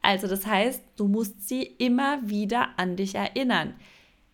Also 0.01 0.27
das 0.27 0.45
heißt, 0.45 0.83
du 0.95 1.07
musst 1.07 1.47
sie 1.47 1.63
immer 1.63 2.27
wieder 2.27 2.69
an 2.77 2.95
dich 2.95 3.15
erinnern. 3.15 3.75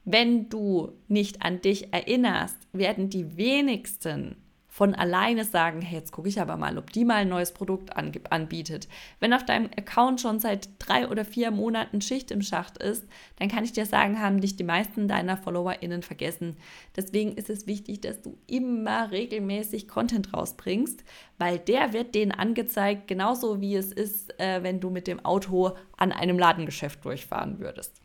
Wenn 0.03 0.49
du 0.49 0.93
nicht 1.07 1.41
an 1.41 1.61
dich 1.61 1.91
erinnerst, 1.91 2.57
werden 2.71 3.09
die 3.09 3.38
wenigsten 3.38 4.35
von 4.75 4.93
alleine 4.93 5.45
sagen, 5.45 5.79
hey, 5.79 5.99
jetzt 5.99 6.11
gucke 6.11 6.27
ich 6.27 6.41
aber 6.41 6.57
mal, 6.57 6.77
ob 6.77 6.91
die 6.91 7.05
mal 7.05 7.21
ein 7.21 7.29
neues 7.29 7.53
Produkt 7.53 7.95
anbietet. 7.95 8.89
Wenn 9.21 9.31
auf 9.31 9.45
deinem 9.45 9.69
Account 9.77 10.19
schon 10.19 10.39
seit 10.39 10.67
drei 10.79 11.07
oder 11.07 11.23
vier 11.23 11.51
Monaten 11.51 12.01
Schicht 12.01 12.29
im 12.29 12.41
Schacht 12.41 12.79
ist, 12.79 13.07
dann 13.39 13.47
kann 13.47 13.63
ich 13.63 13.71
dir 13.71 13.85
sagen, 13.85 14.19
haben 14.19 14.41
dich 14.41 14.57
die 14.57 14.65
meisten 14.65 15.07
deiner 15.07 15.38
FollowerInnen 15.38 16.01
vergessen. 16.01 16.57
Deswegen 16.93 17.35
ist 17.35 17.49
es 17.49 17.67
wichtig, 17.67 18.01
dass 18.01 18.21
du 18.21 18.38
immer 18.47 19.11
regelmäßig 19.11 19.88
Content 19.88 20.33
rausbringst, 20.33 21.05
weil 21.38 21.57
der 21.57 21.93
wird 21.93 22.13
denen 22.13 22.33
angezeigt, 22.33 23.07
genauso 23.07 23.61
wie 23.61 23.77
es 23.77 23.93
ist, 23.93 24.38
äh, 24.41 24.61
wenn 24.61 24.81
du 24.81 24.89
mit 24.89 25.07
dem 25.07 25.23
Auto 25.23 25.71
an 25.95 26.11
einem 26.11 26.38
Ladengeschäft 26.38 27.05
durchfahren 27.05 27.59
würdest. 27.59 28.04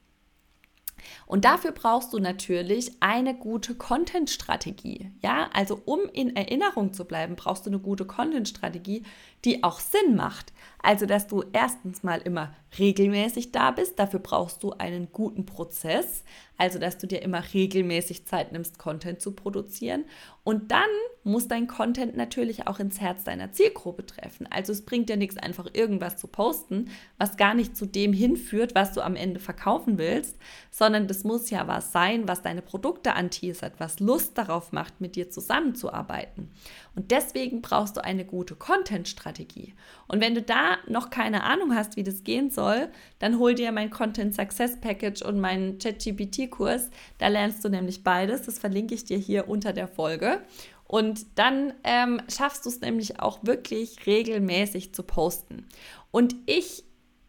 Und 1.27 1.45
dafür 1.45 1.73
brauchst 1.73 2.13
du 2.13 2.19
natürlich 2.19 2.93
eine 3.01 3.35
gute 3.35 3.75
Content-Strategie. 3.75 5.11
Ja, 5.23 5.49
also 5.53 5.81
um 5.85 6.01
in 6.13 6.37
Erinnerung 6.37 6.93
zu 6.93 7.05
bleiben, 7.05 7.37
brauchst 7.37 7.67
du 7.67 7.71
eine 7.71 7.79
gute 7.79 8.05
Content-Strategie, 8.05 9.05
die 9.45 9.63
auch 9.65 9.81
Sinn 9.81 10.17
macht. 10.17 10.53
Also, 10.83 11.07
dass 11.07 11.27
du 11.27 11.45
erstens 11.53 12.03
mal 12.03 12.21
immer 12.21 12.55
regelmäßig 12.79 13.53
da 13.53 13.71
bist. 13.71 13.99
Dafür 13.99 14.21
brauchst 14.21 14.63
du 14.63 14.73
einen 14.73 15.13
guten 15.13 15.47
Prozess. 15.47 16.25
Also, 16.57 16.79
dass 16.79 16.99
du 16.99 17.07
dir 17.07 17.23
immer 17.23 17.43
regelmäßig 17.55 18.27
Zeit 18.27 18.53
nimmst, 18.53 18.79
Content 18.79 19.23
zu 19.23 19.33
produzieren. 19.33 20.05
Und 20.45 20.71
dann 20.71 20.91
muss 21.25 21.49
dein 21.49 21.67
Content 21.67 22.19
natürlich 22.19 22.67
auch 22.67 22.79
ins 22.79 23.01
Herz 23.01 23.25
deiner 23.25 23.53
Zielgruppe 23.53 24.05
treffen. 24.05 24.47
Also, 24.51 24.73
es 24.73 24.85
bringt 24.85 25.09
dir 25.09 25.17
nichts, 25.17 25.39
einfach 25.39 25.69
irgendwas 25.73 26.19
zu 26.19 26.29
posten, 26.29 26.91
was 27.17 27.39
gar 27.39 27.55
nicht 27.55 27.79
zu 27.79 27.87
dem 27.87 28.13
hinführt, 28.13 28.75
was 28.75 28.93
du 28.93 29.01
am 29.01 29.17
Ende 29.17 29.41
verkaufen 29.41 29.97
willst, 29.97 30.37
sondern 30.71 31.09
das 31.09 31.25
muss 31.25 31.49
ja 31.49 31.67
was 31.67 31.93
sein, 31.93 32.29
was 32.29 32.43
deine 32.43 32.63
Produkte 32.63 33.15
anteasert, 33.15 33.75
was 33.79 33.99
Lust 33.99 34.37
darauf 34.37 34.71
macht, 34.73 35.01
mit 35.01 35.17
dir 35.17 35.31
zusammenzuarbeiten. 35.31 36.51
Und 36.95 37.11
deswegen 37.11 37.63
brauchst 37.63 37.97
du 37.97 38.05
eine 38.05 38.25
gute 38.25 38.55
Content-Strategie. 38.55 39.75
Und 40.09 40.21
wenn 40.21 40.35
du 40.35 40.43
da 40.43 40.79
noch 40.89 41.11
keine 41.11 41.45
Ahnung 41.45 41.75
hast, 41.75 41.97
wie 41.97 42.03
das 42.03 42.25
gehen 42.25 42.51
soll, 42.51 42.89
dann 43.19 43.39
hol 43.39 43.55
dir 43.55 43.73
mein 43.73 43.91
Content 43.91 44.35
Success 44.35 44.81
Package 44.81 45.23
und 45.23 45.41
meinen 45.41 45.79
ChatGPT-Kurs. 45.79 46.91
Da 47.19 47.29
lernst 47.29 47.65
du 47.65 47.69
nämlich 47.69 48.03
beides. 48.03 48.43
Das 48.43 48.59
verlinke 48.59 48.95
ich 48.95 49.05
dir 49.05 49.19
hier 49.19 49.49
unter 49.49 49.73
der 49.73 49.89
Folge. 49.89 50.41
Und 50.85 51.39
dann 51.39 51.73
ähm, 51.85 52.21
schaffst 52.29 52.65
du 52.65 52.69
es 52.69 52.81
nämlich 52.81 53.21
auch 53.21 53.39
wirklich 53.43 54.07
regelmäßig 54.07 54.93
zu 54.93 55.05
posten. 55.05 55.67
Und 56.11 56.35
ich 56.47 56.83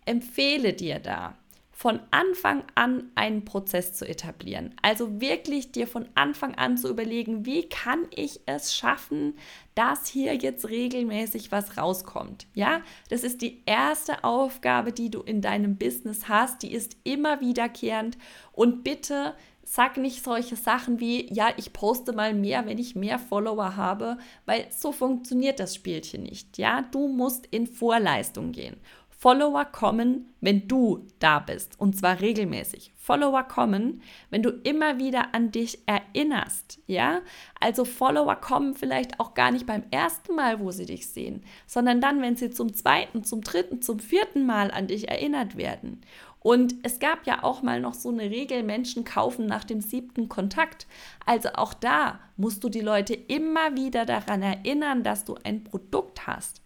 empfehle 0.05 0.73
dir 0.73 0.99
da, 0.99 1.37
von 1.81 1.99
Anfang 2.11 2.63
an 2.75 3.09
einen 3.15 3.43
Prozess 3.43 3.93
zu 3.93 4.07
etablieren. 4.07 4.75
Also 4.83 5.19
wirklich 5.19 5.71
dir 5.71 5.87
von 5.87 6.07
Anfang 6.13 6.53
an 6.53 6.77
zu 6.77 6.87
überlegen, 6.87 7.47
wie 7.47 7.67
kann 7.69 8.05
ich 8.15 8.41
es 8.45 8.75
schaffen, 8.75 9.33
dass 9.73 10.05
hier 10.05 10.35
jetzt 10.35 10.69
regelmäßig 10.69 11.51
was 11.51 11.77
rauskommt. 11.77 12.45
Ja, 12.53 12.81
das 13.09 13.23
ist 13.23 13.41
die 13.41 13.63
erste 13.65 14.23
Aufgabe, 14.23 14.91
die 14.91 15.09
du 15.09 15.21
in 15.21 15.41
deinem 15.41 15.75
Business 15.75 16.29
hast. 16.29 16.61
Die 16.61 16.71
ist 16.71 16.97
immer 17.03 17.41
wiederkehrend 17.41 18.15
und 18.51 18.83
bitte 18.83 19.33
sag 19.63 19.97
nicht 19.97 20.23
solche 20.23 20.57
Sachen 20.57 20.99
wie, 20.99 21.33
ja, 21.33 21.49
ich 21.57 21.73
poste 21.73 22.13
mal 22.13 22.35
mehr, 22.35 22.65
wenn 22.67 22.77
ich 22.77 22.93
mehr 22.93 23.17
Follower 23.17 23.75
habe, 23.75 24.19
weil 24.45 24.67
so 24.69 24.91
funktioniert 24.91 25.59
das 25.59 25.73
Spielchen 25.73 26.23
nicht. 26.23 26.59
Ja, 26.59 26.83
du 26.83 27.07
musst 27.07 27.47
in 27.47 27.65
Vorleistung 27.65 28.51
gehen. 28.51 28.75
Follower 29.21 29.65
kommen, 29.65 30.33
wenn 30.41 30.67
du 30.67 31.05
da 31.19 31.37
bist 31.37 31.79
und 31.79 31.95
zwar 31.95 32.21
regelmäßig. 32.21 32.91
Follower 32.97 33.43
kommen, 33.43 34.01
wenn 34.31 34.41
du 34.41 34.49
immer 34.49 34.97
wieder 34.97 35.35
an 35.35 35.51
dich 35.51 35.77
erinnerst, 35.85 36.79
ja? 36.87 37.21
Also 37.59 37.85
Follower 37.85 38.35
kommen 38.35 38.73
vielleicht 38.73 39.19
auch 39.19 39.35
gar 39.35 39.51
nicht 39.51 39.67
beim 39.67 39.83
ersten 39.91 40.33
Mal, 40.33 40.59
wo 40.59 40.71
sie 40.71 40.87
dich 40.87 41.05
sehen, 41.05 41.43
sondern 41.67 42.01
dann, 42.01 42.19
wenn 42.23 42.35
sie 42.35 42.49
zum 42.49 42.73
zweiten, 42.73 43.23
zum 43.23 43.41
dritten, 43.41 43.83
zum 43.83 43.99
vierten 43.99 44.47
Mal 44.47 44.71
an 44.71 44.87
dich 44.87 45.07
erinnert 45.07 45.55
werden. 45.55 46.01
Und 46.39 46.73
es 46.81 46.97
gab 46.97 47.27
ja 47.27 47.43
auch 47.43 47.61
mal 47.61 47.79
noch 47.79 47.93
so 47.93 48.09
eine 48.09 48.23
Regel, 48.23 48.63
Menschen 48.63 49.03
kaufen 49.03 49.45
nach 49.45 49.65
dem 49.65 49.81
siebten 49.81 50.29
Kontakt. 50.29 50.87
Also 51.27 51.49
auch 51.53 51.75
da 51.75 52.19
musst 52.37 52.63
du 52.63 52.69
die 52.69 52.81
Leute 52.81 53.13
immer 53.13 53.75
wieder 53.75 54.07
daran 54.07 54.41
erinnern, 54.41 55.03
dass 55.03 55.25
du 55.25 55.35
ein 55.43 55.63
Produkt 55.63 56.25
hast. 56.25 56.60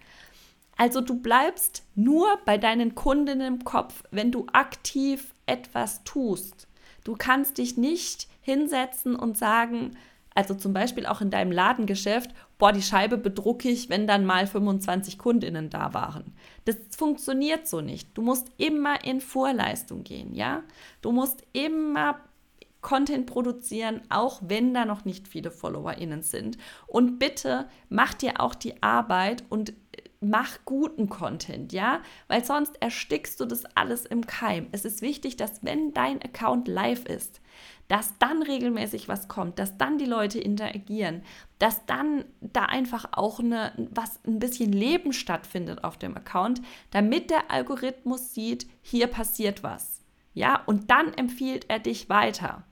Also 0.77 1.01
du 1.01 1.19
bleibst 1.19 1.83
nur 1.95 2.27
bei 2.45 2.57
deinen 2.57 2.95
Kundinnen 2.95 3.55
im 3.55 3.63
Kopf, 3.63 4.03
wenn 4.11 4.31
du 4.31 4.45
aktiv 4.51 5.33
etwas 5.45 6.03
tust. 6.03 6.67
Du 7.03 7.15
kannst 7.15 7.57
dich 7.57 7.77
nicht 7.77 8.27
hinsetzen 8.41 9.15
und 9.15 9.37
sagen, 9.37 9.97
also 10.33 10.53
zum 10.53 10.73
Beispiel 10.73 11.05
auch 11.05 11.21
in 11.21 11.29
deinem 11.29 11.53
Ladengeschäft, 11.53 12.31
boah, 12.57 12.73
die 12.73 12.81
Scheibe 12.81 13.17
bedrucke 13.17 13.69
ich, 13.69 13.89
wenn 13.89 14.05
dann 14.05 14.25
mal 14.25 14.47
25 14.47 15.17
Kundinnen 15.17 15.69
da 15.69 15.93
waren. 15.93 16.35
Das 16.65 16.75
funktioniert 16.89 17.67
so 17.67 17.79
nicht. 17.79 18.09
Du 18.17 18.21
musst 18.21 18.49
immer 18.57 19.05
in 19.05 19.21
Vorleistung 19.21 20.03
gehen, 20.03 20.35
ja? 20.35 20.63
Du 21.01 21.13
musst 21.13 21.43
immer 21.53 22.19
Content 22.81 23.25
produzieren, 23.25 24.01
auch 24.09 24.41
wenn 24.45 24.73
da 24.73 24.85
noch 24.85 25.05
nicht 25.05 25.27
viele 25.27 25.51
FollowerInnen 25.51 26.21
sind. 26.21 26.57
Und 26.85 27.17
bitte 27.17 27.67
mach 27.89 28.13
dir 28.13 28.41
auch 28.41 28.53
die 28.55 28.83
Arbeit 28.83 29.43
und 29.49 29.73
mach 30.21 30.59
guten 30.65 31.09
Content, 31.09 31.73
ja, 31.73 32.01
weil 32.27 32.43
sonst 32.43 32.81
erstickst 32.81 33.39
du 33.39 33.45
das 33.45 33.65
alles 33.75 34.05
im 34.05 34.25
Keim. 34.25 34.67
Es 34.71 34.85
ist 34.85 35.01
wichtig, 35.01 35.37
dass 35.37 35.63
wenn 35.63 35.93
dein 35.93 36.21
Account 36.21 36.67
live 36.67 37.05
ist, 37.05 37.41
dass 37.87 38.17
dann 38.17 38.41
regelmäßig 38.41 39.07
was 39.07 39.27
kommt, 39.27 39.59
dass 39.59 39.77
dann 39.77 39.97
die 39.97 40.05
Leute 40.05 40.39
interagieren, 40.39 41.23
dass 41.59 41.85
dann 41.85 42.25
da 42.41 42.65
einfach 42.65 43.05
auch 43.11 43.39
eine, 43.39 43.71
was 43.91 44.19
ein 44.25 44.39
bisschen 44.39 44.71
Leben 44.71 45.13
stattfindet 45.13 45.83
auf 45.83 45.97
dem 45.97 46.17
Account, 46.17 46.61
damit 46.91 47.29
der 47.29 47.51
Algorithmus 47.51 48.33
sieht, 48.33 48.67
hier 48.81 49.07
passiert 49.07 49.63
was. 49.63 50.01
Ja, 50.33 50.63
und 50.65 50.89
dann 50.91 51.13
empfiehlt 51.13 51.69
er 51.69 51.79
dich 51.79 52.09
weiter. 52.09 52.63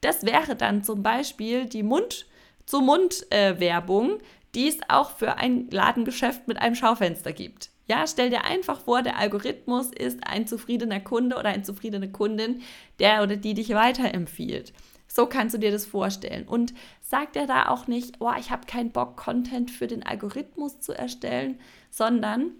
Das 0.00 0.24
wäre 0.24 0.56
dann 0.56 0.82
zum 0.84 1.02
Beispiel 1.02 1.66
die 1.66 1.82
Mund-zu-Mund-Werbung, 1.82 4.18
die 4.54 4.68
es 4.68 4.78
auch 4.88 5.10
für 5.10 5.36
ein 5.36 5.68
Ladengeschäft 5.70 6.48
mit 6.48 6.58
einem 6.58 6.74
Schaufenster 6.74 7.32
gibt. 7.32 7.70
Ja, 7.86 8.06
stell 8.06 8.30
dir 8.30 8.44
einfach 8.44 8.80
vor, 8.80 9.02
der 9.02 9.18
Algorithmus 9.18 9.90
ist 9.90 10.20
ein 10.26 10.46
zufriedener 10.46 11.00
Kunde 11.00 11.36
oder 11.36 11.48
eine 11.48 11.62
zufriedene 11.62 12.10
Kundin, 12.10 12.62
der 13.00 13.22
oder 13.22 13.36
die 13.36 13.54
dich 13.54 13.70
weiterempfiehlt. 13.70 14.72
So 15.08 15.26
kannst 15.26 15.54
du 15.54 15.58
dir 15.58 15.72
das 15.72 15.86
vorstellen. 15.86 16.46
Und 16.46 16.72
sagt 17.00 17.34
er 17.34 17.48
da 17.48 17.68
auch 17.68 17.88
nicht, 17.88 18.20
oh, 18.20 18.30
ich 18.38 18.52
habe 18.52 18.66
keinen 18.66 18.92
Bock, 18.92 19.16
Content 19.16 19.72
für 19.72 19.88
den 19.88 20.04
Algorithmus 20.04 20.78
zu 20.78 20.92
erstellen, 20.92 21.58
sondern 21.90 22.52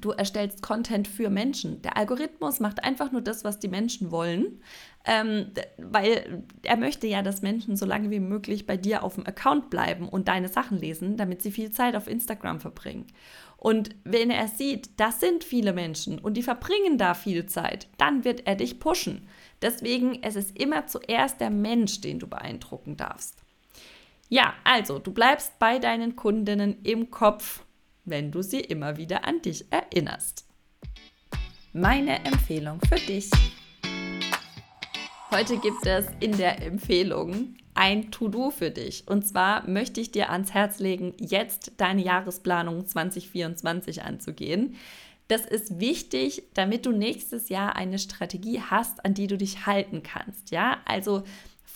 du 0.00 0.10
erstellst 0.10 0.62
Content 0.62 1.08
für 1.08 1.30
Menschen. 1.30 1.82
Der 1.82 1.96
Algorithmus 1.96 2.60
macht 2.60 2.84
einfach 2.84 3.12
nur 3.12 3.20
das, 3.20 3.44
was 3.44 3.58
die 3.58 3.68
Menschen 3.68 4.10
wollen, 4.10 4.60
ähm, 5.04 5.52
weil 5.78 6.44
er 6.62 6.76
möchte 6.76 7.06
ja, 7.06 7.22
dass 7.22 7.42
Menschen 7.42 7.76
so 7.76 7.86
lange 7.86 8.10
wie 8.10 8.20
möglich 8.20 8.66
bei 8.66 8.76
dir 8.76 9.02
auf 9.02 9.14
dem 9.14 9.26
Account 9.26 9.70
bleiben 9.70 10.08
und 10.08 10.28
deine 10.28 10.48
Sachen 10.48 10.78
lesen, 10.78 11.16
damit 11.16 11.42
sie 11.42 11.50
viel 11.50 11.70
Zeit 11.70 11.96
auf 11.96 12.08
Instagram 12.08 12.60
verbringen. 12.60 13.06
Und 13.56 13.90
wenn 14.04 14.30
er 14.30 14.48
sieht, 14.48 15.00
das 15.00 15.20
sind 15.20 15.42
viele 15.42 15.72
Menschen 15.72 16.18
und 16.18 16.34
die 16.34 16.42
verbringen 16.42 16.98
da 16.98 17.14
viel 17.14 17.46
Zeit, 17.46 17.88
dann 17.98 18.24
wird 18.24 18.46
er 18.46 18.54
dich 18.54 18.78
pushen. 18.78 19.28
Deswegen 19.62 20.22
es 20.22 20.36
ist 20.36 20.58
immer 20.58 20.86
zuerst 20.86 21.40
der 21.40 21.50
Mensch, 21.50 22.00
den 22.00 22.18
du 22.18 22.26
beeindrucken 22.26 22.96
darfst. 22.96 23.42
Ja, 24.28 24.54
also 24.64 24.98
du 24.98 25.12
bleibst 25.12 25.58
bei 25.58 25.78
deinen 25.78 26.16
Kundinnen 26.16 26.82
im 26.82 27.10
Kopf 27.10 27.65
wenn 28.06 28.30
du 28.30 28.42
sie 28.42 28.60
immer 28.60 28.96
wieder 28.96 29.26
an 29.26 29.42
dich 29.42 29.66
erinnerst. 29.70 30.44
meine 31.72 32.24
Empfehlung 32.24 32.80
für 32.88 32.96
dich. 32.96 33.30
Heute 35.30 35.58
gibt 35.58 35.84
es 35.84 36.06
in 36.20 36.34
der 36.36 36.62
Empfehlung 36.62 37.56
ein 37.74 38.10
To-Do 38.10 38.50
für 38.50 38.70
dich. 38.70 39.06
Und 39.06 39.26
zwar 39.26 39.68
möchte 39.68 40.00
ich 40.00 40.10
dir 40.10 40.30
ans 40.30 40.54
Herz 40.54 40.78
legen, 40.78 41.12
jetzt 41.18 41.72
deine 41.76 42.02
Jahresplanung 42.02 42.86
2024 42.86 44.02
anzugehen. 44.02 44.76
Das 45.28 45.44
ist 45.44 45.78
wichtig, 45.78 46.44
damit 46.54 46.86
du 46.86 46.92
nächstes 46.92 47.50
Jahr 47.50 47.76
eine 47.76 47.98
Strategie 47.98 48.62
hast, 48.62 49.04
an 49.04 49.12
die 49.12 49.26
du 49.26 49.36
dich 49.36 49.66
halten 49.66 50.02
kannst. 50.02 50.50
Ja, 50.50 50.78
also 50.86 51.24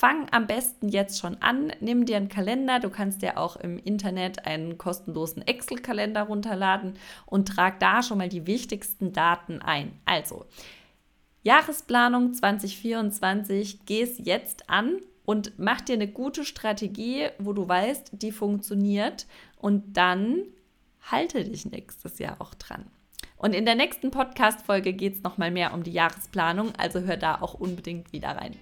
fang 0.00 0.28
am 0.30 0.46
besten 0.46 0.88
jetzt 0.88 1.20
schon 1.20 1.36
an. 1.42 1.74
Nimm 1.80 2.06
dir 2.06 2.16
einen 2.16 2.30
Kalender. 2.30 2.80
Du 2.80 2.88
kannst 2.88 3.20
dir 3.20 3.36
auch 3.36 3.56
im 3.56 3.78
Internet 3.78 4.46
einen 4.46 4.78
kostenlosen 4.78 5.46
Excel-Kalender 5.46 6.22
runterladen 6.22 6.94
und 7.26 7.48
trag 7.48 7.78
da 7.80 8.02
schon 8.02 8.16
mal 8.16 8.30
die 8.30 8.46
wichtigsten 8.46 9.12
Daten 9.12 9.60
ein. 9.60 9.92
Also, 10.06 10.46
Jahresplanung 11.42 12.32
2024, 12.32 13.84
geh 13.84 14.00
es 14.00 14.16
jetzt 14.16 14.70
an 14.70 15.00
und 15.26 15.58
mach 15.58 15.82
dir 15.82 15.96
eine 15.96 16.08
gute 16.08 16.46
Strategie, 16.46 17.28
wo 17.38 17.52
du 17.52 17.68
weißt, 17.68 18.12
die 18.22 18.32
funktioniert 18.32 19.26
und 19.58 19.98
dann 19.98 20.44
halte 21.10 21.44
dich 21.44 21.66
nächstes 21.66 22.18
Jahr 22.18 22.36
auch 22.40 22.54
dran. 22.54 22.86
Und 23.36 23.54
in 23.54 23.66
der 23.66 23.74
nächsten 23.74 24.10
Podcast-Folge 24.10 24.94
geht 24.94 25.16
es 25.16 25.22
nochmal 25.22 25.50
mehr 25.50 25.74
um 25.74 25.82
die 25.82 25.92
Jahresplanung, 25.92 26.72
also 26.78 27.00
hör 27.00 27.18
da 27.18 27.42
auch 27.42 27.52
unbedingt 27.52 28.14
wieder 28.14 28.30
rein. 28.30 28.56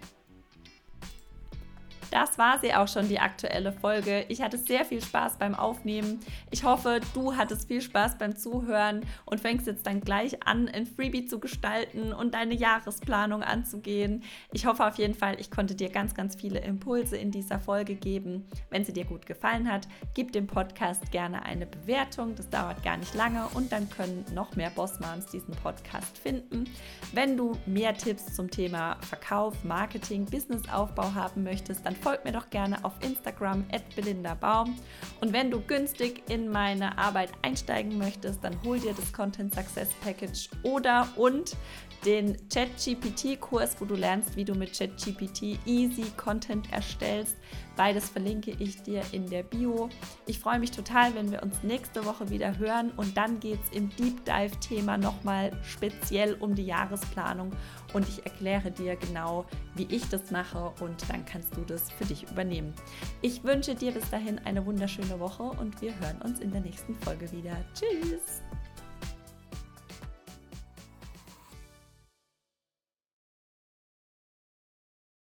Das 2.10 2.38
war 2.38 2.58
sie 2.58 2.72
auch 2.74 2.88
schon, 2.88 3.08
die 3.08 3.18
aktuelle 3.18 3.72
Folge. 3.72 4.24
Ich 4.28 4.40
hatte 4.40 4.56
sehr 4.56 4.84
viel 4.84 5.02
Spaß 5.02 5.36
beim 5.36 5.54
Aufnehmen. 5.54 6.20
Ich 6.50 6.64
hoffe, 6.64 7.00
du 7.14 7.36
hattest 7.36 7.68
viel 7.68 7.82
Spaß 7.82 8.18
beim 8.18 8.36
Zuhören 8.36 9.04
und 9.26 9.40
fängst 9.40 9.66
jetzt 9.66 9.86
dann 9.86 10.00
gleich 10.00 10.46
an, 10.46 10.68
ein 10.68 10.86
Freebie 10.86 11.26
zu 11.26 11.38
gestalten 11.38 12.12
und 12.12 12.34
deine 12.34 12.54
Jahresplanung 12.54 13.42
anzugehen. 13.42 14.22
Ich 14.52 14.64
hoffe 14.66 14.86
auf 14.86 14.96
jeden 14.96 15.14
Fall, 15.14 15.38
ich 15.38 15.50
konnte 15.50 15.74
dir 15.74 15.90
ganz, 15.90 16.14
ganz 16.14 16.34
viele 16.34 16.60
Impulse 16.60 17.16
in 17.16 17.30
dieser 17.30 17.60
Folge 17.60 17.94
geben. 17.94 18.46
Wenn 18.70 18.84
sie 18.84 18.92
dir 18.92 19.04
gut 19.04 19.26
gefallen 19.26 19.70
hat, 19.70 19.86
gib 20.14 20.32
dem 20.32 20.46
Podcast 20.46 21.10
gerne 21.10 21.42
eine 21.42 21.66
Bewertung. 21.66 22.34
Das 22.34 22.48
dauert 22.48 22.82
gar 22.82 22.96
nicht 22.96 23.14
lange 23.14 23.46
und 23.54 23.70
dann 23.70 23.88
können 23.90 24.24
noch 24.34 24.56
mehr 24.56 24.70
Bossmoms 24.70 25.26
diesen 25.26 25.54
Podcast 25.54 26.16
finden. 26.16 26.64
Wenn 27.12 27.36
du 27.36 27.58
mehr 27.66 27.94
Tipps 27.94 28.34
zum 28.34 28.50
Thema 28.50 28.96
Verkauf, 29.02 29.62
Marketing, 29.64 30.24
Businessaufbau 30.24 31.14
haben 31.14 31.42
möchtest, 31.42 31.84
dann 31.84 31.97
folg 31.98 32.24
mir 32.24 32.32
doch 32.32 32.50
gerne 32.50 32.84
auf 32.84 32.92
Instagram 33.02 33.64
at 33.72 33.94
Belinda 33.94 34.34
Baum. 34.34 34.78
Und 35.20 35.32
wenn 35.32 35.50
du 35.50 35.60
günstig 35.60 36.22
in 36.28 36.48
meine 36.48 36.96
Arbeit 36.98 37.30
einsteigen 37.42 37.98
möchtest, 37.98 38.42
dann 38.42 38.60
hol 38.64 38.78
dir 38.78 38.94
das 38.94 39.12
Content 39.12 39.54
Success 39.54 39.88
Package 40.02 40.48
oder 40.62 41.08
und 41.16 41.56
den 42.04 42.36
ChatGPT-Kurs, 42.48 43.80
wo 43.80 43.84
du 43.84 43.94
lernst, 43.94 44.36
wie 44.36 44.44
du 44.44 44.54
mit 44.54 44.76
ChatGPT 44.76 45.58
easy 45.66 46.04
Content 46.16 46.72
erstellst. 46.72 47.36
Beides 47.78 48.08
verlinke 48.08 48.50
ich 48.58 48.82
dir 48.82 49.02
in 49.12 49.30
der 49.30 49.44
Bio. 49.44 49.88
Ich 50.26 50.40
freue 50.40 50.58
mich 50.58 50.72
total, 50.72 51.14
wenn 51.14 51.30
wir 51.30 51.44
uns 51.44 51.62
nächste 51.62 52.04
Woche 52.04 52.28
wieder 52.28 52.58
hören 52.58 52.90
und 52.96 53.16
dann 53.16 53.38
geht 53.38 53.60
es 53.62 53.70
im 53.70 53.88
Deep 53.94 54.24
Dive-Thema 54.24 54.98
nochmal 54.98 55.52
speziell 55.62 56.34
um 56.40 56.56
die 56.56 56.66
Jahresplanung 56.66 57.52
und 57.92 58.08
ich 58.08 58.26
erkläre 58.26 58.72
dir 58.72 58.96
genau, 58.96 59.46
wie 59.76 59.86
ich 59.94 60.08
das 60.08 60.32
mache 60.32 60.72
und 60.80 61.08
dann 61.08 61.24
kannst 61.24 61.56
du 61.56 61.60
das 61.60 61.88
für 61.92 62.04
dich 62.04 62.28
übernehmen. 62.28 62.74
Ich 63.22 63.44
wünsche 63.44 63.76
dir 63.76 63.92
bis 63.92 64.10
dahin 64.10 64.40
eine 64.40 64.66
wunderschöne 64.66 65.20
Woche 65.20 65.44
und 65.44 65.80
wir 65.80 65.96
hören 66.00 66.20
uns 66.24 66.40
in 66.40 66.50
der 66.50 66.62
nächsten 66.62 66.96
Folge 66.96 67.30
wieder. 67.30 67.56
Tschüss! 67.74 68.42